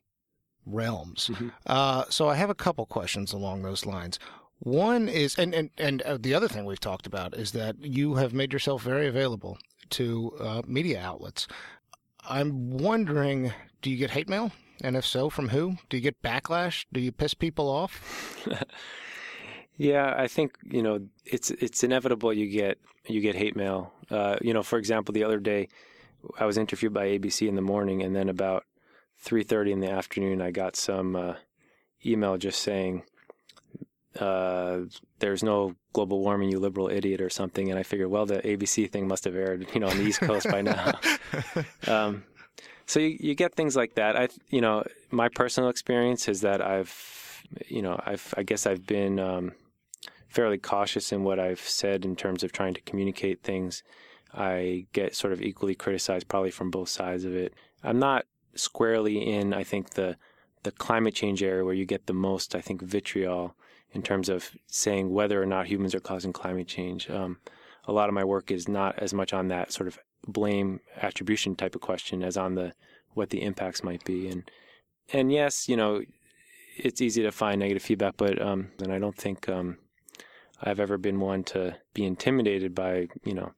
realms. 0.65 1.29
Mm-hmm. 1.31 1.49
Uh, 1.65 2.05
so 2.09 2.29
I 2.29 2.35
have 2.35 2.49
a 2.49 2.55
couple 2.55 2.85
questions 2.85 3.33
along 3.33 3.63
those 3.63 3.85
lines. 3.85 4.19
One 4.59 5.09
is, 5.09 5.37
and 5.37 5.53
and 5.53 5.69
and 5.77 6.01
uh, 6.03 6.17
the 6.19 6.33
other 6.33 6.47
thing 6.47 6.65
we've 6.65 6.79
talked 6.79 7.07
about 7.07 7.35
is 7.35 7.51
that 7.51 7.75
you 7.81 8.15
have 8.15 8.33
made 8.33 8.53
yourself 8.53 8.81
very 8.81 9.07
available 9.07 9.57
to 9.91 10.33
uh, 10.39 10.61
media 10.65 11.01
outlets. 11.01 11.47
I'm 12.29 12.77
wondering, 12.77 13.51
do 13.81 13.89
you 13.89 13.97
get 13.97 14.11
hate 14.11 14.29
mail? 14.29 14.51
And 14.83 14.95
if 14.97 15.05
so, 15.05 15.29
from 15.29 15.49
who? 15.49 15.77
Do 15.89 15.97
you 15.97 16.03
get 16.03 16.21
backlash? 16.21 16.85
Do 16.91 16.99
you 16.99 17.11
piss 17.11 17.33
people 17.33 17.69
off? 17.69 18.45
Yeah, 19.77 20.13
I 20.15 20.27
think 20.27 20.57
you 20.69 20.83
know 20.83 21.07
it's 21.25 21.49
it's 21.51 21.83
inevitable. 21.83 22.31
You 22.31 22.47
get 22.49 22.77
you 23.07 23.21
get 23.21 23.35
hate 23.35 23.55
mail. 23.55 23.91
Uh, 24.09 24.37
you 24.41 24.53
know, 24.53 24.63
for 24.63 24.77
example, 24.77 25.13
the 25.13 25.23
other 25.23 25.39
day 25.39 25.69
I 26.39 26.45
was 26.45 26.57
interviewed 26.57 26.93
by 26.93 27.07
ABC 27.07 27.47
in 27.47 27.55
the 27.55 27.61
morning, 27.61 28.03
and 28.03 28.15
then 28.15 28.29
about 28.29 28.65
three 29.17 29.43
thirty 29.43 29.71
in 29.71 29.79
the 29.79 29.89
afternoon, 29.89 30.41
I 30.41 30.51
got 30.51 30.75
some 30.75 31.15
uh, 31.15 31.35
email 32.05 32.37
just 32.37 32.61
saying 32.61 33.03
uh, 34.19 34.81
there's 35.19 35.43
no 35.43 35.75
global 35.91 36.19
warming, 36.19 36.51
you 36.51 36.59
liberal 36.59 36.89
idiot, 36.89 37.19
or 37.19 37.29
something. 37.29 37.69
And 37.71 37.79
I 37.79 37.83
figured, 37.83 38.09
well, 38.09 38.27
the 38.27 38.39
ABC 38.41 38.91
thing 38.91 39.07
must 39.07 39.25
have 39.25 39.35
aired, 39.35 39.67
you 39.73 39.79
know, 39.79 39.87
on 39.87 39.97
the 39.97 40.03
East 40.03 40.19
Coast 40.19 40.47
by 40.49 40.61
now. 40.61 40.99
um, 41.87 42.23
so 42.85 42.99
you, 42.99 43.17
you 43.19 43.35
get 43.35 43.55
things 43.55 43.75
like 43.75 43.95
that. 43.95 44.15
I, 44.15 44.29
you 44.49 44.61
know, 44.61 44.83
my 45.11 45.29
personal 45.29 45.69
experience 45.69 46.27
is 46.27 46.41
that 46.41 46.61
I've, 46.61 47.43
you 47.67 47.81
know, 47.81 47.99
I've, 48.05 48.33
I 48.37 48.43
guess 48.43 48.65
I've 48.65 48.85
been 48.85 49.19
um, 49.19 49.53
fairly 50.27 50.57
cautious 50.57 51.11
in 51.11 51.23
what 51.23 51.39
I've 51.39 51.59
said 51.59 52.05
in 52.05 52.15
terms 52.15 52.43
of 52.43 52.51
trying 52.51 52.73
to 52.73 52.81
communicate 52.81 53.43
things. 53.43 53.83
I 54.33 54.87
get 54.93 55.15
sort 55.15 55.33
of 55.33 55.41
equally 55.41 55.75
criticized, 55.75 56.27
probably 56.27 56.51
from 56.51 56.71
both 56.71 56.89
sides 56.89 57.23
of 57.23 57.35
it. 57.35 57.53
I'm 57.83 57.99
not 57.99 58.25
squarely 58.55 59.31
in, 59.31 59.53
I 59.53 59.63
think, 59.63 59.91
the 59.91 60.17
the 60.63 60.71
climate 60.71 61.13
change 61.13 61.43
area 61.43 61.65
where 61.65 61.73
you 61.73 61.85
get 61.85 62.05
the 62.05 62.13
most, 62.13 62.55
I 62.55 62.61
think, 62.61 62.81
vitriol 62.81 63.53
in 63.91 64.01
terms 64.01 64.29
of 64.29 64.51
saying 64.67 65.11
whether 65.11 65.41
or 65.41 65.45
not 65.45 65.67
humans 65.67 65.93
are 65.93 65.99
causing 65.99 66.31
climate 66.31 66.67
change. 66.67 67.09
Um, 67.09 67.37
a 67.85 67.91
lot 67.91 68.07
of 68.07 68.15
my 68.15 68.23
work 68.23 68.49
is 68.49 68.67
not 68.67 68.97
as 68.97 69.13
much 69.13 69.33
on 69.33 69.49
that 69.49 69.73
sort 69.73 69.87
of 69.87 69.99
blame 70.27 70.79
attribution 71.01 71.55
type 71.55 71.75
of 71.75 71.81
question 71.81 72.23
as 72.23 72.37
on 72.37 72.55
the 72.55 72.73
what 73.13 73.29
the 73.29 73.41
impacts 73.41 73.83
might 73.83 74.03
be. 74.03 74.27
And 74.27 74.49
and 75.11 75.31
yes, 75.31 75.67
you 75.67 75.75
know, 75.75 76.01
it's 76.77 77.01
easy 77.01 77.21
to 77.23 77.31
find 77.31 77.59
negative 77.59 77.83
feedback, 77.83 78.15
but 78.17 78.41
um, 78.41 78.71
and 78.79 78.91
I 78.91 78.99
don't 78.99 79.17
think 79.17 79.47
um, 79.49 79.77
I've 80.61 80.79
ever 80.79 80.97
been 80.97 81.19
one 81.19 81.43
to 81.45 81.77
be 81.93 82.05
intimidated 82.05 82.73
by 82.73 83.07
you 83.23 83.33
know 83.33 83.51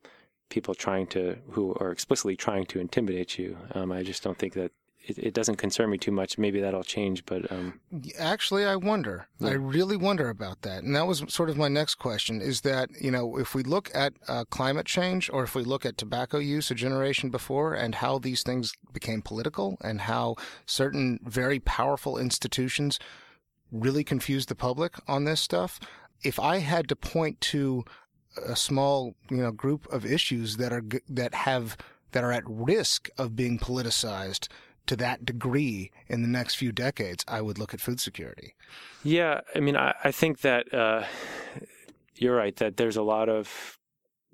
people 0.50 0.76
trying 0.76 1.08
to 1.08 1.38
who 1.52 1.76
are 1.80 1.92
explicitly 1.92 2.36
trying 2.36 2.66
to 2.68 2.80
intimidate 2.80 3.38
you. 3.38 3.58
Um, 3.74 3.92
I 3.92 4.04
just 4.04 4.24
don't 4.24 4.38
think 4.38 4.54
that 4.54 4.72
it, 5.08 5.18
it, 5.20 5.34
doesn't 5.34 5.58
concern 5.58 5.90
me 5.90 5.98
too 5.98 6.12
much. 6.12 6.38
Maybe 6.38 6.60
that'll 6.60 6.84
change, 6.84 7.26
but 7.26 7.52
um, 7.52 7.80
actually, 8.18 8.66
I 8.66 8.76
wonder. 8.76 9.28
Yeah. 9.40 9.50
I 9.50 9.54
really 9.54 9.96
wonder 9.96 10.30
about 10.30 10.62
that. 10.64 10.84
And 10.84 10.96
that 10.96 11.08
was 11.08 11.24
sort 11.28 11.50
of 11.50 11.58
my 11.58 11.68
next 11.68 11.96
question: 11.96 12.42
is 12.42 12.62
that 12.62 12.90
you 13.00 13.12
know 13.12 13.38
if 13.38 13.54
we 13.54 13.64
look 13.64 13.92
at 13.94 14.14
uh, 14.28 14.46
climate 14.46 14.86
change, 14.86 15.30
or 15.32 15.44
if 15.44 15.56
we 15.56 15.64
look 15.64 15.86
at 15.86 15.98
tobacco 15.98 16.40
use 16.40 16.72
a 16.72 16.76
generation 16.76 17.30
before, 17.30 17.74
and 17.74 17.96
how 17.96 18.18
these 18.18 18.44
things 18.44 18.74
became 18.94 19.22
political, 19.22 19.78
and 19.82 20.02
how 20.02 20.36
certain 20.66 21.20
very 21.24 21.60
powerful 21.60 22.18
institutions 22.18 23.00
really 23.72 24.04
confused 24.04 24.50
the 24.50 24.56
public 24.56 24.96
on 25.08 25.26
this 25.26 25.42
stuff. 25.42 25.80
If 26.24 26.40
I 26.40 26.60
had 26.60 26.88
to 26.90 26.96
point 26.96 27.42
to 27.42 27.84
a 28.44 28.56
small, 28.56 29.16
you 29.30 29.38
know, 29.38 29.52
group 29.52 29.92
of 29.92 30.06
issues 30.06 30.58
that 30.58 30.74
are 30.74 30.84
that 31.10 31.34
have 31.34 31.78
that 32.12 32.24
are 32.24 32.32
at 32.32 32.44
risk 32.48 33.10
of 33.18 33.36
being 33.36 33.60
politicized, 33.60 34.48
to 34.88 34.96
that 34.98 35.26
degree 35.26 35.92
in 36.08 36.22
the 36.22 36.28
next 36.28 36.56
few 36.56 36.72
decades, 36.72 37.24
I 37.28 37.42
would 37.42 37.58
look 37.58 37.74
at 37.74 37.82
food 37.82 38.00
security. 38.00 38.56
Yeah, 39.04 39.42
I 39.56 39.60
mean, 39.60 39.76
I, 39.76 39.94
I 40.04 40.12
think 40.12 40.42
that 40.42 40.74
uh, 40.74 41.04
you're 42.16 42.36
right 42.36 42.56
that 42.58 42.78
there's 42.78 42.98
a 42.98 43.04
lot 43.04 43.30
of 43.30 43.78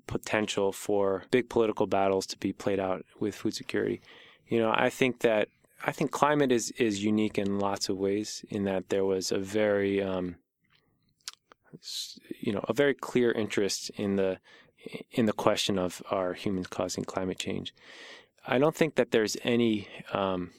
potential 0.06 0.72
for 0.72 1.24
big 1.30 1.48
political 1.48 1.86
battles 1.86 2.26
to 2.26 2.38
be 2.38 2.52
played 2.52 2.80
out 2.80 3.04
with 3.18 3.34
food 3.34 3.54
security. 3.54 4.00
You 4.46 4.60
know, 4.60 4.72
I 4.74 4.90
think 4.90 5.20
that 5.20 5.48
I 5.84 5.92
think 5.92 6.10
climate 6.10 6.52
is 6.52 6.70
is 6.72 7.04
unique 7.04 7.38
in 7.38 7.58
lots 7.58 7.88
of 7.88 7.96
ways 7.96 8.44
in 8.48 8.64
that 8.64 8.88
there 8.88 9.04
was 9.04 9.32
a 9.32 9.38
very 9.38 10.02
um, 10.02 10.36
you 12.40 12.52
know 12.52 12.64
a 12.68 12.72
very 12.72 12.94
clear 12.94 13.32
interest 13.32 13.90
in 13.96 14.16
the 14.16 14.38
in 15.10 15.26
the 15.26 15.32
question 15.32 15.78
of 15.78 16.02
are 16.10 16.34
humans 16.34 16.66
causing 16.66 17.04
climate 17.04 17.38
change. 17.38 17.74
I 18.44 18.58
don't 18.58 18.74
think 18.74 18.96
that 18.96 19.10
there's 19.10 19.36
any 19.44 19.88
um, 20.12 20.50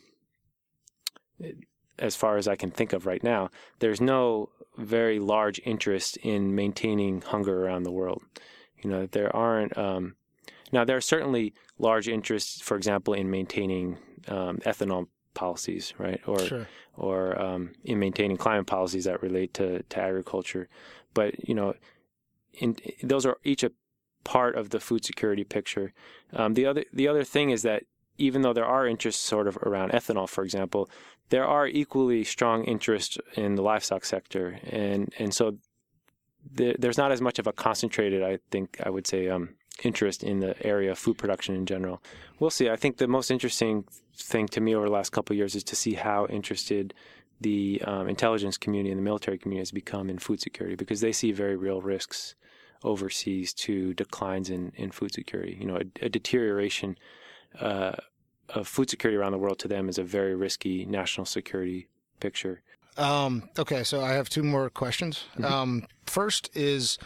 as 2.00 2.16
far 2.16 2.38
as 2.38 2.48
I 2.48 2.56
can 2.56 2.72
think 2.72 2.94
of 2.94 3.06
right 3.06 3.24
now, 3.24 3.50
there's 3.80 4.02
no 4.02 4.50
very 4.78 5.20
large 5.20 5.62
interest 5.66 6.18
in 6.18 6.56
maintaining 6.56 7.22
hunger 7.22 7.66
around 7.66 7.84
the 7.84 7.92
world. 7.92 8.24
You 8.82 8.90
know, 8.90 9.06
there 9.06 9.34
aren't. 9.36 9.78
Um, 9.78 10.16
now, 10.72 10.84
there 10.84 10.98
are 10.98 11.02
certainly 11.02 11.54
large 11.78 12.08
interests, 12.08 12.60
for 12.62 12.76
example, 12.76 13.14
in 13.14 13.30
maintaining 13.30 13.98
um, 14.28 14.58
ethanol 14.66 15.08
policies, 15.36 15.94
right, 15.98 16.22
or 16.28 16.40
Sure. 16.40 16.68
or 16.98 17.40
um, 17.40 17.72
in 17.84 18.00
maintaining 18.00 18.38
climate 18.38 18.66
policies 18.68 19.06
that 19.06 19.22
relate 19.22 19.54
to, 19.56 19.84
to 19.84 20.00
agriculture. 20.00 20.68
But 21.14 21.48
you 21.48 21.54
know, 21.54 21.76
in, 22.54 22.76
those 23.04 23.26
are 23.26 23.38
each 23.44 23.64
a 23.64 23.72
part 24.24 24.56
of 24.56 24.70
the 24.70 24.80
food 24.80 25.06
security 25.06 25.44
picture. 25.44 25.94
Um, 26.34 26.54
the 26.54 26.66
other 26.66 26.86
the 26.94 27.08
other 27.08 27.24
thing 27.24 27.50
is 27.50 27.62
that 27.64 27.84
even 28.18 28.42
though 28.42 28.54
there 28.54 28.66
are 28.66 28.88
interests 28.88 29.24
sort 29.24 29.48
of 29.48 29.58
around 29.58 29.92
ethanol, 29.92 30.30
for 30.30 30.44
example, 30.44 30.90
there 31.30 31.46
are 31.46 31.68
equally 31.68 32.24
strong 32.24 32.64
interests 32.66 33.18
in 33.36 33.56
the 33.56 33.62
livestock 33.62 34.06
sector, 34.06 34.60
and 34.70 35.14
and 35.20 35.34
so 35.34 35.58
there, 36.52 36.76
there's 36.78 36.98
not 36.98 37.12
as 37.12 37.22
much 37.22 37.40
of 37.40 37.48
a 37.48 37.54
concentrated, 37.54 38.22
I 38.24 38.40
think, 38.52 38.78
I 38.84 38.90
would 38.90 39.08
say, 39.08 39.30
um, 39.30 39.56
interest 39.84 40.24
in 40.24 40.40
the 40.40 40.56
area 40.66 40.92
of 40.92 41.00
food 41.00 41.18
production 41.18 41.56
in 41.56 41.66
general. 41.66 42.02
We'll 42.40 42.50
see. 42.50 42.70
I 42.70 42.76
think 42.76 42.98
the 42.98 43.08
most 43.08 43.32
interesting 43.32 43.86
thing 44.16 44.48
to 44.50 44.62
me 44.62 44.76
over 44.76 44.86
the 44.86 44.92
last 44.92 45.12
couple 45.12 45.34
of 45.34 45.38
years 45.38 45.56
is 45.56 45.64
to 45.66 45.76
see 45.76 45.94
how 45.94 46.28
interested 46.28 46.94
the 47.42 47.82
um, 47.86 48.08
intelligence 48.08 48.58
community 48.58 48.92
and 48.92 49.00
the 49.00 49.04
military 49.04 49.38
community 49.38 49.62
has 49.62 49.72
become 49.72 50.10
in 50.10 50.18
food 50.20 50.40
security 50.40 50.76
because 50.76 51.02
they 51.02 51.12
see 51.12 51.32
very 51.32 51.56
real 51.56 51.82
risks 51.82 52.36
overseas 52.84 53.54
to 53.54 53.94
declines 53.94 54.50
in, 54.50 54.72
in 54.76 54.92
food 54.92 55.14
security. 55.14 55.58
You 55.60 55.68
know, 55.68 55.78
a, 55.78 56.06
a 56.06 56.10
deterioration 56.10 56.98
uh, 57.60 57.94
of 58.50 58.68
food 58.68 58.90
security 58.90 59.18
around 59.18 59.32
the 59.32 59.38
world 59.38 59.60
to 59.60 59.68
them 59.68 59.90
is 59.90 59.98
a 59.98 60.04
very 60.04 60.36
risky 60.36 60.86
national 60.86 61.26
security 61.26 61.88
picture. 62.20 62.62
Um, 62.98 63.50
okay, 63.58 63.84
so 63.84 64.02
I 64.02 64.12
have 64.14 64.30
two 64.30 64.44
more 64.44 64.70
questions. 64.70 65.26
Um, 65.44 65.88
first 66.06 66.56
is 66.56 67.00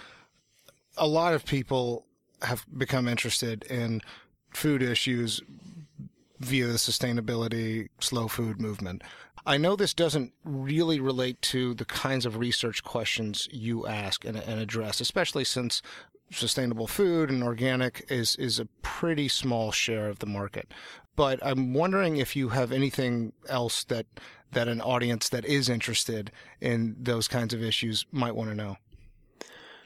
a 0.98 1.08
lot 1.08 1.34
of 1.34 1.46
people 1.46 2.06
have 2.42 2.66
become 2.78 3.08
interested 3.08 3.64
in 3.64 4.02
food 4.50 4.82
issues 4.82 5.42
via 6.40 6.68
the 6.68 6.74
sustainability 6.74 7.90
slow 8.00 8.28
food 8.28 8.62
movement. 8.62 9.04
I 9.46 9.58
know 9.58 9.76
this 9.76 9.94
doesn't 9.94 10.34
really 10.44 11.00
relate 11.00 11.42
to 11.44 11.74
the 11.74 11.86
kinds 11.86 12.26
of 12.26 12.38
research 12.38 12.84
questions 12.84 13.48
you 13.52 13.88
ask 13.88 14.26
and, 14.26 14.36
and 14.38 14.60
address, 14.60 15.00
especially 15.00 15.46
since 15.46 15.82
sustainable 16.32 16.88
food 16.88 17.30
and 17.30 17.42
organic 17.42 18.06
is 18.10 18.36
is 18.36 18.60
a 18.60 18.66
pretty 18.82 19.30
small 19.30 19.72
share 19.72 20.10
of 20.10 20.20
the 20.20 20.26
market. 20.26 20.74
But 21.16 21.40
I'm 21.42 21.74
wondering 21.74 22.18
if 22.18 22.36
you 22.36 22.50
have 22.50 22.72
anything 22.72 23.32
else 23.48 23.86
that 23.86 24.06
that 24.52 24.68
an 24.68 24.82
audience 24.82 25.30
that 25.30 25.46
is 25.46 25.70
interested 25.70 26.32
in 26.62 26.96
those 27.00 27.28
kinds 27.28 27.54
of 27.54 27.64
issues 27.64 28.06
might 28.12 28.36
want 28.36 28.50
to 28.50 28.56
know. 28.56 28.78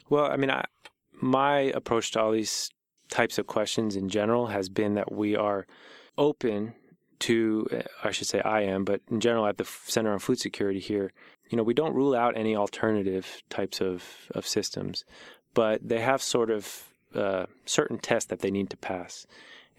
Well, 0.09 0.25
I 0.25 0.37
mean, 0.37 0.51
I, 0.51 0.65
my 1.13 1.59
approach 1.59 2.11
to 2.11 2.21
all 2.21 2.31
these 2.31 2.69
types 3.09 3.37
of 3.37 3.47
questions 3.47 3.95
in 3.95 4.09
general 4.09 4.47
has 4.47 4.69
been 4.69 4.95
that 4.95 5.11
we 5.11 5.35
are 5.35 5.65
open 6.17 6.74
to, 7.19 7.67
I 8.04 8.12
should 8.12 8.28
say 8.28 8.41
I 8.41 8.62
am, 8.62 8.84
but 8.84 9.02
in 9.10 9.19
general 9.19 9.45
at 9.45 9.58
the 9.58 9.65
Center 9.65 10.12
on 10.12 10.19
Food 10.19 10.39
Security 10.39 10.80
here, 10.80 11.12
you 11.50 11.58
know, 11.58 11.63
we 11.63 11.74
don't 11.74 11.93
rule 11.93 12.15
out 12.15 12.38
any 12.38 12.56
alternative 12.56 13.43
types 13.50 13.82
of, 13.82 14.04
of 14.34 14.47
systems, 14.47 15.06
but 15.54 15.88
they 15.88 16.00
have 16.00 16.21
sort 16.21 16.50
of 16.50 16.88
uh, 17.13 17.45
certain 17.65 18.00
tests 18.00 18.30
that 18.30 18.39
they 18.39 18.52
need 18.52 18.69
to 18.69 18.78
pass. 18.78 19.28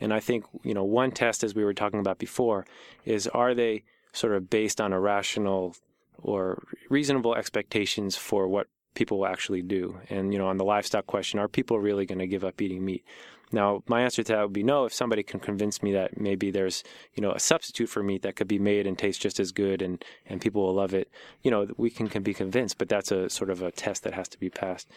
And 0.01 0.13
I 0.13 0.21
think, 0.21 0.45
you 0.63 0.75
know, 0.75 0.85
one 0.85 1.11
test, 1.11 1.45
as 1.45 1.55
we 1.55 1.65
were 1.65 1.75
talking 1.75 2.01
about 2.01 2.19
before, 2.19 2.67
is 3.05 3.27
are 3.29 3.55
they 3.55 3.85
sort 4.13 4.35
of 4.35 4.51
based 4.51 4.81
on 4.81 4.93
a 4.93 5.01
rational 5.01 5.77
or 6.19 6.63
reasonable 6.91 7.35
expectations 7.35 8.17
for 8.17 8.47
what 8.49 8.67
people 8.95 9.19
will 9.19 9.27
actually 9.27 9.63
do? 9.63 9.99
And, 10.11 10.33
you 10.33 10.39
know, 10.39 10.49
on 10.49 10.59
the 10.59 10.65
livestock 10.65 11.07
question, 11.07 11.39
are 11.39 11.49
people 11.49 11.79
really 11.79 12.05
going 12.05 12.19
to 12.19 12.27
give 12.27 12.45
up 12.45 12.61
eating 12.61 12.85
meat? 12.85 13.05
Now, 13.53 13.83
my 13.87 14.03
answer 14.03 14.23
to 14.23 14.33
that 14.33 14.43
would 14.43 14.53
be 14.53 14.63
no. 14.63 14.87
If 14.87 14.95
somebody 14.95 15.23
can 15.23 15.39
convince 15.39 15.83
me 15.83 15.93
that 15.93 16.19
maybe 16.19 16.51
there's, 16.51 16.83
you 17.15 17.23
know, 17.23 17.33
a 17.33 17.41
substitute 17.41 17.89
for 17.89 18.03
meat 18.03 18.23
that 18.23 18.37
could 18.37 18.49
be 18.49 18.59
made 18.59 18.87
and 18.87 18.99
taste 18.99 19.21
just 19.21 19.39
as 19.39 19.53
good 19.53 19.83
and, 19.83 20.03
and 20.27 20.41
people 20.41 20.65
will 20.65 20.75
love 20.75 20.95
it, 20.95 21.11
you 21.43 21.51
know, 21.51 21.69
we 21.77 21.91
can, 21.91 22.09
can 22.09 22.23
be 22.23 22.35
convinced, 22.35 22.79
but 22.79 22.89
that's 22.89 23.13
a 23.13 23.29
sort 23.29 23.51
of 23.51 23.63
a 23.63 23.71
test 23.71 24.03
that 24.05 24.15
has 24.15 24.29
to 24.31 24.39
be 24.39 24.51
passed. 24.51 24.89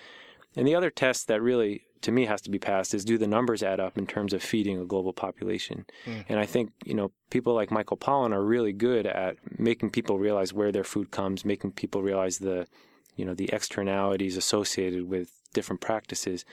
And 0.56 0.66
the 0.66 0.76
other 0.76 0.90
test 0.90 1.28
that 1.28 1.42
really, 1.42 1.84
to 2.02 2.12
me, 2.12 2.26
has 2.26 2.42
to 2.44 2.50
be 2.50 2.60
passed 2.60 2.94
is 2.94 3.04
do 3.04 3.18
the 3.18 3.28
numbers 3.28 3.62
add 3.62 3.80
up 3.80 3.98
in 3.98 4.08
terms 4.08 4.32
of 4.32 4.42
feeding 4.42 4.80
a 4.80 4.86
global 4.86 5.12
population? 5.12 5.86
Hmm. 6.06 6.22
And 6.30 6.40
I 6.40 6.46
think, 6.46 6.72
you 6.86 6.94
know, 6.94 7.12
people 7.30 7.54
like 7.54 7.72
Michael 7.72 7.98
Pollan 7.98 8.32
are 8.32 8.44
really 8.44 8.72
good 8.72 9.06
at 9.06 9.36
making 9.60 9.90
people 9.90 10.18
realize 10.18 10.54
where 10.54 10.72
their 10.72 10.84
food 10.84 11.12
comes, 11.12 11.44
making 11.44 11.74
people 11.74 12.02
realize 12.02 12.38
the, 12.38 12.68
you 13.18 13.26
know, 13.26 13.34
the 13.34 13.50
externalities 13.52 14.38
associated 14.38 15.10
with 15.10 15.30
different 15.54 15.82
practices. 15.82 16.46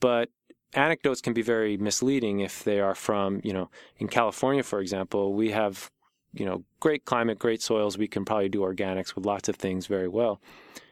But 0.00 0.28
anecdotes 0.74 1.20
can 1.20 1.32
be 1.32 1.42
very 1.42 1.76
misleading 1.76 2.40
if 2.40 2.64
they 2.64 2.80
are 2.80 2.94
from, 2.94 3.40
you 3.42 3.52
know, 3.52 3.70
in 3.98 4.08
California, 4.08 4.62
for 4.62 4.80
example, 4.80 5.34
we 5.34 5.50
have, 5.50 5.90
you 6.32 6.44
know, 6.44 6.64
great 6.78 7.04
climate, 7.04 7.38
great 7.38 7.62
soils. 7.62 7.98
We 7.98 8.08
can 8.08 8.24
probably 8.24 8.48
do 8.48 8.60
organics 8.60 9.14
with 9.14 9.26
lots 9.26 9.48
of 9.48 9.56
things 9.56 9.86
very 9.86 10.08
well. 10.08 10.40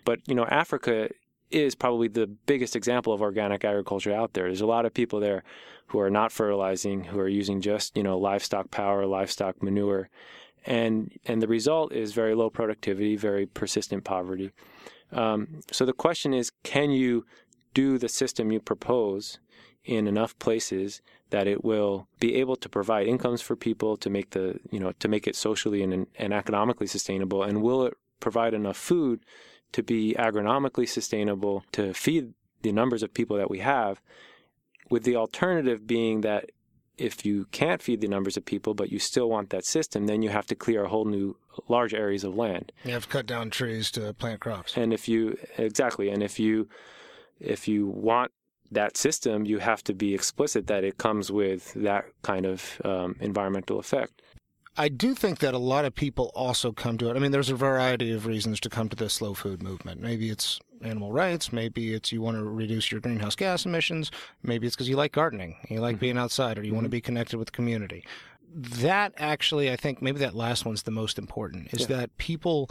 But, 0.05 0.21
you 0.27 0.35
know, 0.35 0.47
Africa 0.47 1.11
is 1.51 1.75
probably 1.75 2.09
the 2.09 2.27
biggest 2.27 2.77
example 2.77 3.13
of 3.13 3.23
organic 3.23 3.65
agriculture 3.65 4.13
out 4.13 4.35
there. 4.35 4.45
There's 4.45 4.61
a 4.61 4.67
lot 4.67 4.85
of 4.85 4.93
people 4.93 5.21
there 5.21 5.43
who 5.87 6.01
are 6.01 6.11
not 6.11 6.33
fertilizing, 6.33 7.05
who 7.05 7.19
are 7.19 7.29
using 7.29 7.61
just, 7.61 7.97
you 7.97 8.03
know, 8.03 8.19
livestock 8.19 8.71
power, 8.71 9.07
livestock 9.07 9.63
manure. 9.63 10.11
And, 10.67 11.13
and 11.25 11.41
the 11.41 11.49
result 11.49 11.93
is 11.93 12.13
very 12.13 12.35
low 12.35 12.51
productivity, 12.51 13.17
very 13.17 13.47
persistent 13.47 14.05
poverty. 14.05 14.53
Um, 15.13 15.61
so 15.73 15.87
the 15.87 15.95
question 15.95 16.35
is, 16.35 16.53
can 16.63 16.91
you 16.91 17.25
do 17.73 17.97
the 17.97 18.09
system 18.09 18.53
you 18.53 18.61
propose 18.61 19.39
in 19.89 20.07
enough 20.07 20.39
places 20.39 21.01
that 21.31 21.47
it 21.47 21.65
will 21.65 22.07
be 22.21 22.35
able 22.37 22.57
to 22.57 22.69
provide 22.69 23.07
incomes 23.07 23.41
for 23.41 23.57
people 23.57 23.97
to 23.97 24.11
make 24.11 24.31
the 24.31 24.61
you 24.71 24.79
know 24.79 24.93
to 24.93 25.09
make 25.09 25.27
it 25.27 25.35
socially 25.35 25.83
and, 25.83 26.07
and 26.17 26.33
economically 26.33 26.87
sustainable? 26.87 27.43
And 27.43 27.63
will 27.63 27.87
it 27.87 27.95
provide 28.21 28.55
enough 28.55 28.77
food 28.77 29.21
to 29.73 29.83
be 29.83 30.15
agronomically 30.19 30.89
sustainable 30.89 31.65
to 31.73 31.95
feed 31.95 32.35
the 32.63 32.73
numbers 32.73 33.03
of 33.03 33.15
people 33.15 33.37
that 33.39 33.51
we 33.51 33.61
have? 33.61 34.01
With 34.91 35.05
the 35.05 35.17
alternative 35.17 35.87
being 35.87 36.21
that 36.21 36.51
if 36.99 37.25
you 37.25 37.47
can't 37.53 37.81
feed 37.81 38.01
the 38.01 38.09
numbers 38.09 38.37
of 38.37 38.45
people 38.45 38.75
but 38.75 38.91
you 38.91 38.99
still 38.99 39.31
want 39.31 39.51
that 39.51 39.65
system 39.65 40.07
then 40.07 40.21
you 40.21 40.31
have 40.31 40.47
to 40.47 40.55
clear 40.55 40.85
a 40.85 40.89
whole 40.89 41.05
new 41.05 41.37
large 41.69 41.95
areas 41.95 42.25
of 42.25 42.37
land. 42.37 42.73
You 42.85 42.93
have 42.93 43.05
to 43.05 43.09
cut 43.09 43.27
down 43.27 43.51
trees 43.51 43.91
to 43.93 44.13
plant 44.13 44.41
crops. 44.41 44.77
and 44.77 44.93
if 44.93 45.09
you 45.09 45.39
exactly, 45.57 46.11
and 46.11 46.23
if 46.23 46.39
you 46.39 46.69
if 47.41 47.69
you 47.69 47.87
want 47.87 48.33
that 48.71 48.97
system, 48.97 49.45
you 49.45 49.59
have 49.59 49.83
to 49.85 49.95
be 49.95 50.15
explicit 50.15 50.67
that 50.67 50.85
it 50.85 50.99
comes 50.99 51.31
with 51.31 51.73
that 51.75 52.07
kind 52.23 52.47
of 52.47 52.81
um, 52.85 53.17
environmental 53.21 53.79
effect. 53.79 54.23
I 54.77 54.89
do 54.89 55.15
think 55.15 55.41
that 55.41 55.55
a 55.55 55.59
lot 55.59 55.85
of 55.85 55.95
people 55.95 56.31
also 56.37 56.71
come 56.71 56.99
to 56.99 57.11
it. 57.11 57.17
I 57.17 57.19
mean, 57.19 57.33
there's 57.33 57.51
a 57.51 57.57
variety 57.57 58.13
of 58.13 58.27
reasons 58.27 58.61
to 58.61 58.71
come 58.71 58.89
to 58.89 58.97
the 58.97 59.11
slow 59.11 59.35
food 59.35 59.61
movement. 59.61 60.01
Maybe 60.01 60.31
it's 60.31 60.61
animal 60.83 61.11
rights. 61.11 61.53
Maybe 61.53 61.95
it's 61.95 62.13
you 62.13 62.23
want 62.23 62.37
to 62.37 62.45
reduce 62.45 62.93
your 62.93 63.01
greenhouse 63.01 63.35
gas 63.35 63.67
emissions. 63.67 64.13
Maybe 64.45 64.69
it's 64.69 64.77
because 64.77 64.89
you 64.89 64.95
like 64.95 65.13
gardening, 65.13 65.57
you 65.69 65.81
like 65.81 65.99
being 65.99 66.17
outside, 66.17 66.59
or 66.59 66.63
you 66.63 66.75
want 66.75 66.85
to 66.85 66.91
be 66.91 67.01
connected 67.01 67.39
with 67.39 67.47
the 67.47 67.53
community. 67.53 68.05
That 68.55 69.15
actually, 69.19 69.71
I 69.71 69.75
think 69.75 70.01
maybe 70.01 70.21
that 70.21 70.35
last 70.35 70.65
one's 70.65 70.85
the 70.85 70.93
most 70.93 71.19
important. 71.19 71.75
Is 71.75 71.89
that 71.89 72.17
people 72.17 72.71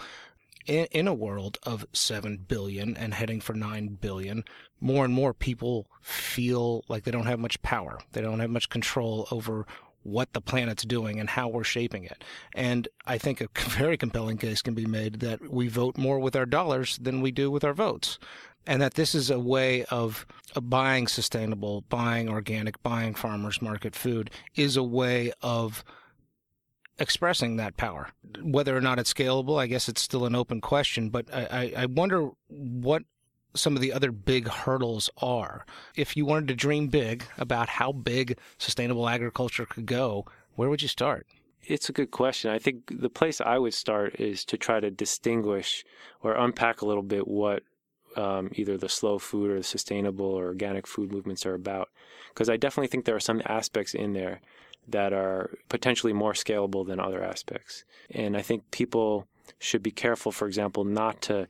in, 0.65 0.85
in 0.91 1.07
a 1.07 1.13
world 1.13 1.57
of 1.63 1.85
7 1.93 2.45
billion 2.47 2.95
and 2.95 3.13
heading 3.13 3.41
for 3.41 3.53
9 3.53 3.97
billion, 3.99 4.43
more 4.79 5.05
and 5.05 5.13
more 5.13 5.33
people 5.33 5.87
feel 6.01 6.83
like 6.87 7.03
they 7.03 7.11
don't 7.11 7.25
have 7.25 7.39
much 7.39 7.61
power. 7.61 7.99
They 8.11 8.21
don't 8.21 8.39
have 8.39 8.49
much 8.49 8.69
control 8.69 9.27
over 9.31 9.65
what 10.03 10.31
the 10.31 10.41
planet's 10.41 10.85
doing 10.85 11.19
and 11.19 11.29
how 11.29 11.49
we're 11.49 11.65
shaping 11.65 12.05
it. 12.05 12.23
And 12.53 12.87
I 13.05 13.17
think 13.17 13.41
a 13.41 13.49
very 13.69 13.97
compelling 13.97 14.37
case 14.37 14.61
can 14.61 14.73
be 14.73 14.85
made 14.85 15.19
that 15.19 15.51
we 15.51 15.67
vote 15.67 15.97
more 15.97 16.19
with 16.19 16.35
our 16.35 16.45
dollars 16.45 16.97
than 17.01 17.21
we 17.21 17.31
do 17.31 17.51
with 17.51 17.63
our 17.63 17.73
votes. 17.73 18.17
And 18.65 18.81
that 18.81 18.95
this 18.95 19.15
is 19.15 19.29
a 19.29 19.39
way 19.39 19.85
of, 19.85 20.25
buying 20.61 21.07
sustainable, 21.07 21.81
buying 21.89 22.29
organic, 22.29 22.81
buying 22.83 23.13
farmers 23.13 23.61
market 23.61 23.95
food 23.95 24.31
is 24.55 24.75
a 24.75 24.83
way 24.83 25.31
of 25.41 25.83
expressing 26.99 27.57
that 27.57 27.77
power. 27.77 28.09
Whether 28.41 28.75
or 28.75 28.81
not 28.81 28.99
it's 28.99 29.13
scalable, 29.13 29.59
I 29.59 29.67
guess 29.67 29.87
it's 29.87 30.01
still 30.01 30.25
an 30.25 30.35
open 30.35 30.61
question, 30.61 31.09
but 31.09 31.33
I, 31.33 31.73
I 31.77 31.85
wonder 31.85 32.31
what 32.47 33.03
some 33.57 33.75
of 33.75 33.81
the 33.81 33.93
other 33.93 34.11
big 34.11 34.47
hurdles 34.47 35.09
are. 35.17 35.65
If 35.95 36.15
you 36.15 36.25
wanted 36.25 36.47
to 36.49 36.55
dream 36.55 36.87
big 36.87 37.23
about 37.37 37.69
how 37.69 37.91
big 37.91 38.37
sustainable 38.57 39.09
agriculture 39.09 39.65
could 39.65 39.85
go, 39.85 40.25
where 40.55 40.69
would 40.69 40.81
you 40.81 40.87
start? 40.87 41.27
It's 41.63 41.89
a 41.89 41.93
good 41.93 42.11
question. 42.11 42.51
I 42.51 42.59
think 42.59 42.99
the 43.01 43.09
place 43.09 43.41
I 43.41 43.57
would 43.57 43.73
start 43.73 44.19
is 44.19 44.45
to 44.45 44.57
try 44.57 44.79
to 44.79 44.89
distinguish 44.89 45.83
or 46.21 46.33
unpack 46.33 46.81
a 46.81 46.85
little 46.85 47.03
bit 47.03 47.27
what 47.27 47.63
um, 48.15 48.49
either 48.53 48.77
the 48.77 48.89
slow 48.89 49.19
food 49.19 49.51
or 49.51 49.57
the 49.57 49.63
sustainable 49.63 50.25
or 50.25 50.45
organic 50.45 50.87
food 50.87 51.11
movements 51.11 51.45
are 51.45 51.53
about. 51.53 51.89
Because 52.29 52.49
I 52.49 52.57
definitely 52.57 52.87
think 52.87 53.05
there 53.05 53.15
are 53.15 53.19
some 53.19 53.41
aspects 53.45 53.93
in 53.93 54.13
there 54.13 54.39
that 54.87 55.11
are 55.11 55.57
potentially 55.69 56.13
more 56.13 56.33
scalable 56.33 56.87
than 56.87 56.99
other 56.99 57.23
aspects. 57.23 57.83
And 58.09 58.37
I 58.37 58.41
think 58.41 58.71
people 58.71 59.27
should 59.59 59.83
be 59.83 59.91
careful, 59.91 60.31
for 60.31 60.47
example, 60.47 60.85
not 60.85 61.21
to 61.23 61.47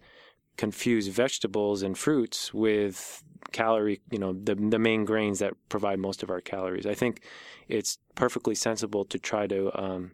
confuse 0.58 1.08
vegetables 1.08 1.84
and 1.84 1.98
fruits 1.98 2.54
with 2.54 3.24
calorie, 3.52 4.02
you 4.12 4.20
know, 4.20 4.34
the 4.34 4.56
the 4.56 4.80
main 4.80 5.06
grains 5.06 5.40
that 5.40 5.54
provide 5.70 6.00
most 6.00 6.24
of 6.24 6.30
our 6.30 6.42
calories. 6.42 6.86
I 6.86 6.94
think 6.94 7.22
it's 7.68 7.98
perfectly 8.16 8.56
sensible 8.56 9.06
to 9.06 9.20
try 9.20 9.48
to 9.48 9.82
um, 9.82 10.12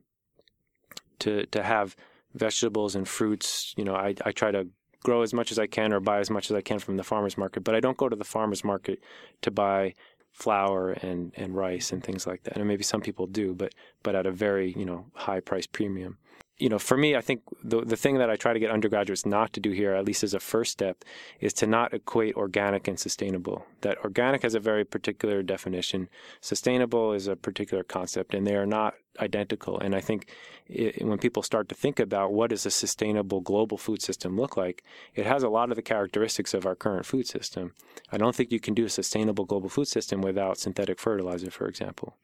to 1.19 1.45
to 1.47 1.63
have 1.63 1.95
vegetables 2.33 2.95
and 2.95 3.07
fruits. 3.07 3.73
You 3.77 3.85
know, 3.85 3.95
I 3.95 4.15
I 4.25 4.31
try 4.31 4.51
to 4.51 4.67
grow 5.03 5.21
as 5.21 5.33
much 5.33 5.51
as 5.51 5.59
I 5.59 5.67
can 5.67 5.91
or 5.93 5.99
buy 5.99 6.19
as 6.19 6.29
much 6.29 6.49
as 6.49 6.55
I 6.55 6.61
can 6.61 6.79
from 6.79 6.97
the 6.97 7.03
farmers 7.03 7.37
market, 7.37 7.63
but 7.63 7.75
I 7.75 7.79
don't 7.79 7.97
go 7.97 8.09
to 8.09 8.15
the 8.15 8.23
farmers 8.23 8.63
market 8.63 8.99
to 9.41 9.51
buy 9.51 9.93
flour 10.31 10.91
and, 10.91 11.31
and 11.35 11.55
rice 11.55 11.91
and 11.91 12.03
things 12.03 12.25
like 12.25 12.43
that. 12.43 12.57
And 12.57 12.67
maybe 12.67 12.83
some 12.83 13.01
people 13.01 13.27
do, 13.27 13.53
but 13.53 13.73
but 14.01 14.15
at 14.15 14.25
a 14.25 14.31
very 14.31 14.73
you 14.73 14.85
know 14.85 15.05
high 15.13 15.39
price 15.39 15.67
premium 15.67 16.17
you 16.57 16.69
know, 16.69 16.77
for 16.79 16.95
me, 16.97 17.15
I 17.15 17.21
think 17.21 17.41
the 17.63 17.81
the 17.81 17.97
thing 17.97 18.19
that 18.19 18.29
I 18.29 18.35
try 18.35 18.53
to 18.53 18.59
get 18.59 18.69
undergraduates 18.69 19.25
not 19.25 19.53
to 19.53 19.59
do 19.59 19.71
here, 19.71 19.93
at 19.93 20.05
least 20.05 20.23
as 20.23 20.33
a 20.33 20.39
first 20.39 20.71
step, 20.71 21.03
is 21.39 21.51
to 21.53 21.67
not 21.67 21.93
equate 21.93 22.35
organic 22.35 22.87
and 22.87 22.99
sustainable. 22.99 23.65
That 23.81 23.97
organic 24.03 24.43
has 24.43 24.53
a 24.53 24.59
very 24.59 24.85
particular 24.85 25.41
definition, 25.41 26.09
sustainable 26.41 27.13
is 27.13 27.27
a 27.27 27.35
particular 27.35 27.83
concept, 27.83 28.33
and 28.35 28.45
they 28.45 28.55
are 28.55 28.67
not 28.67 28.93
identical. 29.19 29.79
And 29.79 29.95
I 29.95 30.01
think 30.01 30.29
it, 30.67 31.03
when 31.03 31.17
people 31.17 31.43
start 31.43 31.69
to 31.69 31.75
think 31.75 31.99
about 31.99 32.33
what 32.33 32.51
does 32.51 32.65
a 32.65 32.71
sustainable 32.71 33.41
global 33.41 33.77
food 33.77 34.01
system 34.01 34.37
look 34.37 34.55
like, 34.55 34.83
it 35.15 35.25
has 35.25 35.43
a 35.43 35.49
lot 35.49 35.71
of 35.71 35.75
the 35.75 35.81
characteristics 35.81 36.53
of 36.53 36.65
our 36.65 36.75
current 36.75 37.05
food 37.05 37.27
system. 37.27 37.73
I 38.11 38.17
don't 38.17 38.35
think 38.35 38.51
you 38.51 38.59
can 38.59 38.75
do 38.75 38.85
a 38.85 38.89
sustainable 38.89 39.45
global 39.45 39.69
food 39.69 39.87
system 39.87 40.21
without 40.21 40.59
synthetic 40.59 40.99
fertilizer, 40.99 41.49
for 41.49 41.67
example 41.67 42.15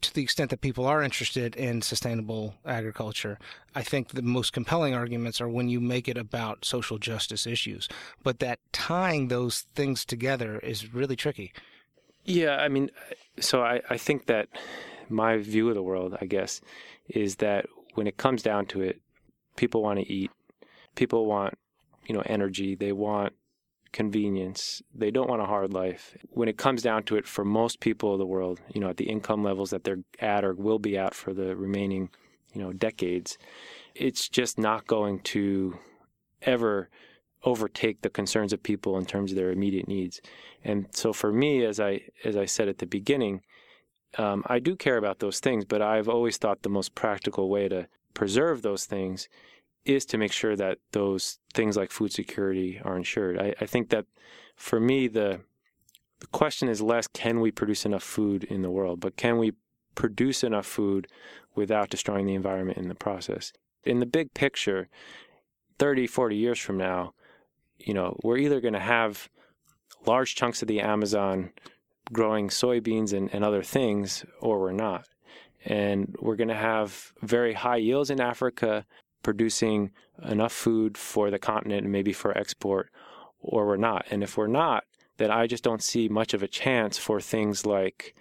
to 0.00 0.14
the 0.14 0.22
extent 0.22 0.50
that 0.50 0.60
people 0.60 0.86
are 0.86 1.02
interested 1.02 1.56
in 1.56 1.82
sustainable 1.82 2.54
agriculture, 2.64 3.38
I 3.74 3.82
think 3.82 4.08
the 4.08 4.22
most 4.22 4.52
compelling 4.52 4.94
arguments 4.94 5.40
are 5.40 5.48
when 5.48 5.68
you 5.68 5.80
make 5.80 6.08
it 6.08 6.16
about 6.16 6.64
social 6.64 6.98
justice 6.98 7.46
issues. 7.46 7.88
But 8.22 8.38
that 8.40 8.58
tying 8.72 9.28
those 9.28 9.60
things 9.74 10.04
together 10.04 10.58
is 10.58 10.92
really 10.92 11.16
tricky. 11.16 11.52
Yeah, 12.24 12.56
I 12.56 12.68
mean, 12.68 12.90
so 13.40 13.62
I, 13.62 13.80
I 13.90 13.96
think 13.96 14.26
that 14.26 14.48
my 15.08 15.38
view 15.38 15.68
of 15.68 15.74
the 15.74 15.82
world, 15.82 16.16
I 16.20 16.26
guess, 16.26 16.60
is 17.08 17.36
that 17.36 17.66
when 17.94 18.06
it 18.06 18.16
comes 18.16 18.42
down 18.42 18.66
to 18.66 18.82
it, 18.82 19.00
people 19.56 19.82
want 19.82 19.98
to 19.98 20.12
eat. 20.12 20.30
People 20.94 21.26
want, 21.26 21.54
you 22.06 22.14
know, 22.14 22.22
energy. 22.26 22.74
They 22.74 22.92
want 22.92 23.32
convenience. 23.92 24.82
They 24.94 25.10
don't 25.10 25.28
want 25.28 25.42
a 25.42 25.46
hard 25.46 25.72
life. 25.72 26.16
When 26.30 26.48
it 26.48 26.56
comes 26.56 26.82
down 26.82 27.04
to 27.04 27.16
it, 27.16 27.26
for 27.26 27.44
most 27.44 27.80
people 27.80 28.12
of 28.12 28.18
the 28.18 28.26
world, 28.26 28.60
you 28.72 28.80
know, 28.80 28.88
at 28.88 28.96
the 28.96 29.08
income 29.08 29.42
levels 29.42 29.70
that 29.70 29.84
they're 29.84 30.02
at 30.18 30.44
or 30.44 30.54
will 30.54 30.78
be 30.78 30.96
at 30.96 31.14
for 31.14 31.32
the 31.32 31.54
remaining, 31.56 32.10
you 32.54 32.62
know, 32.62 32.72
decades, 32.72 33.38
it's 33.94 34.28
just 34.28 34.58
not 34.58 34.86
going 34.86 35.20
to 35.20 35.78
ever 36.42 36.88
overtake 37.44 38.02
the 38.02 38.10
concerns 38.10 38.52
of 38.52 38.62
people 38.62 38.96
in 38.98 39.04
terms 39.04 39.32
of 39.32 39.36
their 39.36 39.50
immediate 39.50 39.88
needs. 39.88 40.20
And 40.64 40.86
so 40.92 41.12
for 41.12 41.32
me, 41.32 41.64
as 41.64 41.80
I 41.80 42.02
as 42.24 42.36
I 42.36 42.46
said 42.46 42.68
at 42.68 42.78
the 42.78 42.86
beginning, 42.86 43.42
um, 44.18 44.44
I 44.46 44.58
do 44.58 44.76
care 44.76 44.96
about 44.96 45.18
those 45.18 45.40
things, 45.40 45.64
but 45.64 45.82
I've 45.82 46.08
always 46.08 46.36
thought 46.36 46.62
the 46.62 46.68
most 46.68 46.94
practical 46.94 47.48
way 47.48 47.68
to 47.68 47.88
preserve 48.14 48.62
those 48.62 48.84
things 48.84 49.28
is 49.84 50.04
to 50.06 50.18
make 50.18 50.32
sure 50.32 50.56
that 50.56 50.78
those 50.92 51.38
things 51.54 51.76
like 51.76 51.90
food 51.90 52.12
security 52.12 52.80
are 52.84 52.96
ensured. 52.96 53.38
I, 53.38 53.54
I 53.60 53.66
think 53.66 53.90
that 53.90 54.06
for 54.56 54.80
me, 54.80 55.08
the 55.08 55.40
the 56.20 56.26
question 56.28 56.68
is 56.68 56.80
less 56.80 57.08
can 57.08 57.40
we 57.40 57.50
produce 57.50 57.84
enough 57.84 58.04
food 58.04 58.44
in 58.44 58.62
the 58.62 58.70
world, 58.70 59.00
but 59.00 59.16
can 59.16 59.38
we 59.38 59.54
produce 59.96 60.44
enough 60.44 60.66
food 60.66 61.08
without 61.56 61.90
destroying 61.90 62.26
the 62.26 62.34
environment 62.34 62.78
in 62.78 62.88
the 62.88 62.94
process? 62.94 63.52
In 63.82 63.98
the 63.98 64.06
big 64.06 64.32
picture, 64.32 64.88
30, 65.80 66.06
40 66.06 66.36
years 66.36 66.60
from 66.60 66.78
now, 66.78 67.12
you 67.76 67.92
know, 67.92 68.16
we're 68.22 68.36
either 68.36 68.60
going 68.60 68.74
to 68.74 68.78
have 68.78 69.28
large 70.06 70.36
chunks 70.36 70.62
of 70.62 70.68
the 70.68 70.80
Amazon 70.80 71.50
growing 72.12 72.48
soybeans 72.48 73.12
and, 73.12 73.28
and 73.34 73.44
other 73.44 73.62
things, 73.62 74.24
or 74.40 74.60
we're 74.60 74.72
not. 74.72 75.06
And 75.64 76.14
we're 76.20 76.36
going 76.36 76.48
to 76.48 76.54
have 76.54 77.12
very 77.20 77.54
high 77.54 77.76
yields 77.76 78.10
in 78.10 78.20
Africa 78.20 78.84
producing 79.22 79.90
enough 80.24 80.52
food 80.52 80.96
for 80.96 81.30
the 81.30 81.38
continent 81.38 81.82
and 81.82 81.92
maybe 81.92 82.12
for 82.12 82.36
export, 82.36 82.90
or 83.40 83.66
we're 83.66 83.76
not. 83.76 84.06
And 84.10 84.22
if 84.22 84.36
we're 84.36 84.46
not, 84.46 84.84
then 85.16 85.30
I 85.30 85.46
just 85.46 85.64
don't 85.64 85.82
see 85.82 86.08
much 86.08 86.34
of 86.34 86.42
a 86.42 86.48
chance 86.48 86.98
for 86.98 87.20
things 87.20 87.66
like, 87.66 88.14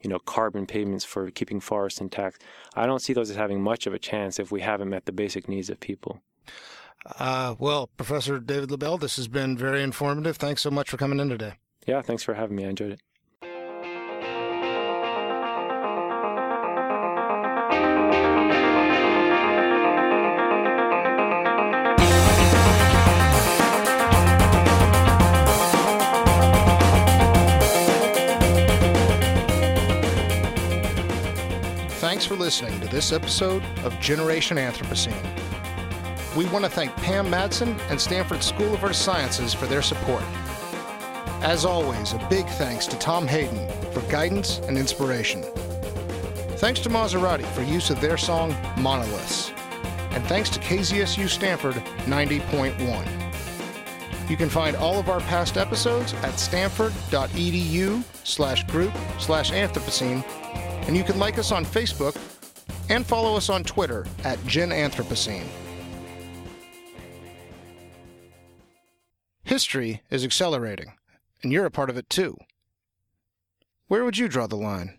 you 0.00 0.10
know, 0.10 0.18
carbon 0.18 0.66
payments 0.66 1.04
for 1.04 1.30
keeping 1.30 1.60
forests 1.60 2.00
intact. 2.00 2.42
I 2.74 2.86
don't 2.86 3.02
see 3.02 3.12
those 3.12 3.30
as 3.30 3.36
having 3.36 3.62
much 3.62 3.86
of 3.86 3.94
a 3.94 3.98
chance 3.98 4.38
if 4.38 4.50
we 4.50 4.60
haven't 4.60 4.88
met 4.88 5.06
the 5.06 5.12
basic 5.12 5.48
needs 5.48 5.70
of 5.70 5.80
people. 5.80 6.20
Uh, 7.18 7.54
well, 7.58 7.88
Professor 7.96 8.38
David 8.38 8.70
Lobell, 8.70 8.98
this 8.98 9.16
has 9.16 9.28
been 9.28 9.56
very 9.56 9.82
informative. 9.82 10.36
Thanks 10.36 10.62
so 10.62 10.70
much 10.70 10.90
for 10.90 10.96
coming 10.96 11.20
in 11.20 11.28
today. 11.28 11.54
Yeah, 11.86 12.02
thanks 12.02 12.22
for 12.22 12.34
having 12.34 12.56
me. 12.56 12.66
I 12.66 12.68
enjoyed 12.68 12.92
it. 12.92 13.00
Thanks 32.08 32.24
for 32.24 32.36
listening 32.36 32.80
to 32.80 32.86
this 32.86 33.12
episode 33.12 33.62
of 33.84 34.00
Generation 34.00 34.56
Anthropocene. 34.56 35.12
We 36.34 36.46
want 36.46 36.64
to 36.64 36.70
thank 36.70 36.96
Pam 36.96 37.28
Matson 37.28 37.78
and 37.90 38.00
Stanford 38.00 38.42
School 38.42 38.72
of 38.72 38.82
Earth 38.82 38.96
Sciences 38.96 39.52
for 39.52 39.66
their 39.66 39.82
support. 39.82 40.22
As 41.42 41.66
always, 41.66 42.14
a 42.14 42.26
big 42.30 42.46
thanks 42.46 42.86
to 42.86 42.98
Tom 42.98 43.26
Hayden 43.26 43.68
for 43.92 44.00
guidance 44.10 44.56
and 44.60 44.78
inspiration. 44.78 45.42
Thanks 46.56 46.80
to 46.80 46.88
Maserati 46.88 47.44
for 47.48 47.60
use 47.60 47.90
of 47.90 48.00
their 48.00 48.16
song 48.16 48.56
Monoliths. 48.78 49.50
And 50.12 50.24
thanks 50.24 50.48
to 50.48 50.58
KZSU 50.60 51.28
Stanford 51.28 51.74
90.1. 52.06 54.30
You 54.30 54.36
can 54.38 54.48
find 54.48 54.76
all 54.76 54.98
of 54.98 55.10
our 55.10 55.20
past 55.20 55.58
episodes 55.58 56.14
at 56.22 56.40
stanford.edu 56.40 58.02
slash 58.24 58.64
group 58.64 58.94
slash 59.18 59.50
Anthropocene 59.50 60.24
and 60.88 60.96
you 60.96 61.04
can 61.04 61.18
like 61.18 61.38
us 61.38 61.52
on 61.52 61.64
Facebook 61.64 62.18
and 62.88 63.06
follow 63.06 63.36
us 63.36 63.50
on 63.50 63.62
Twitter 63.62 64.06
at 64.24 64.44
Gen 64.46 64.70
Anthropocene. 64.70 65.46
History 69.44 70.02
is 70.10 70.24
accelerating, 70.24 70.94
and 71.42 71.52
you're 71.52 71.66
a 71.66 71.70
part 71.70 71.90
of 71.90 71.98
it 71.98 72.08
too. 72.10 72.36
Where 73.86 74.04
would 74.04 74.18
you 74.18 74.28
draw 74.28 74.46
the 74.46 74.56
line? 74.56 74.96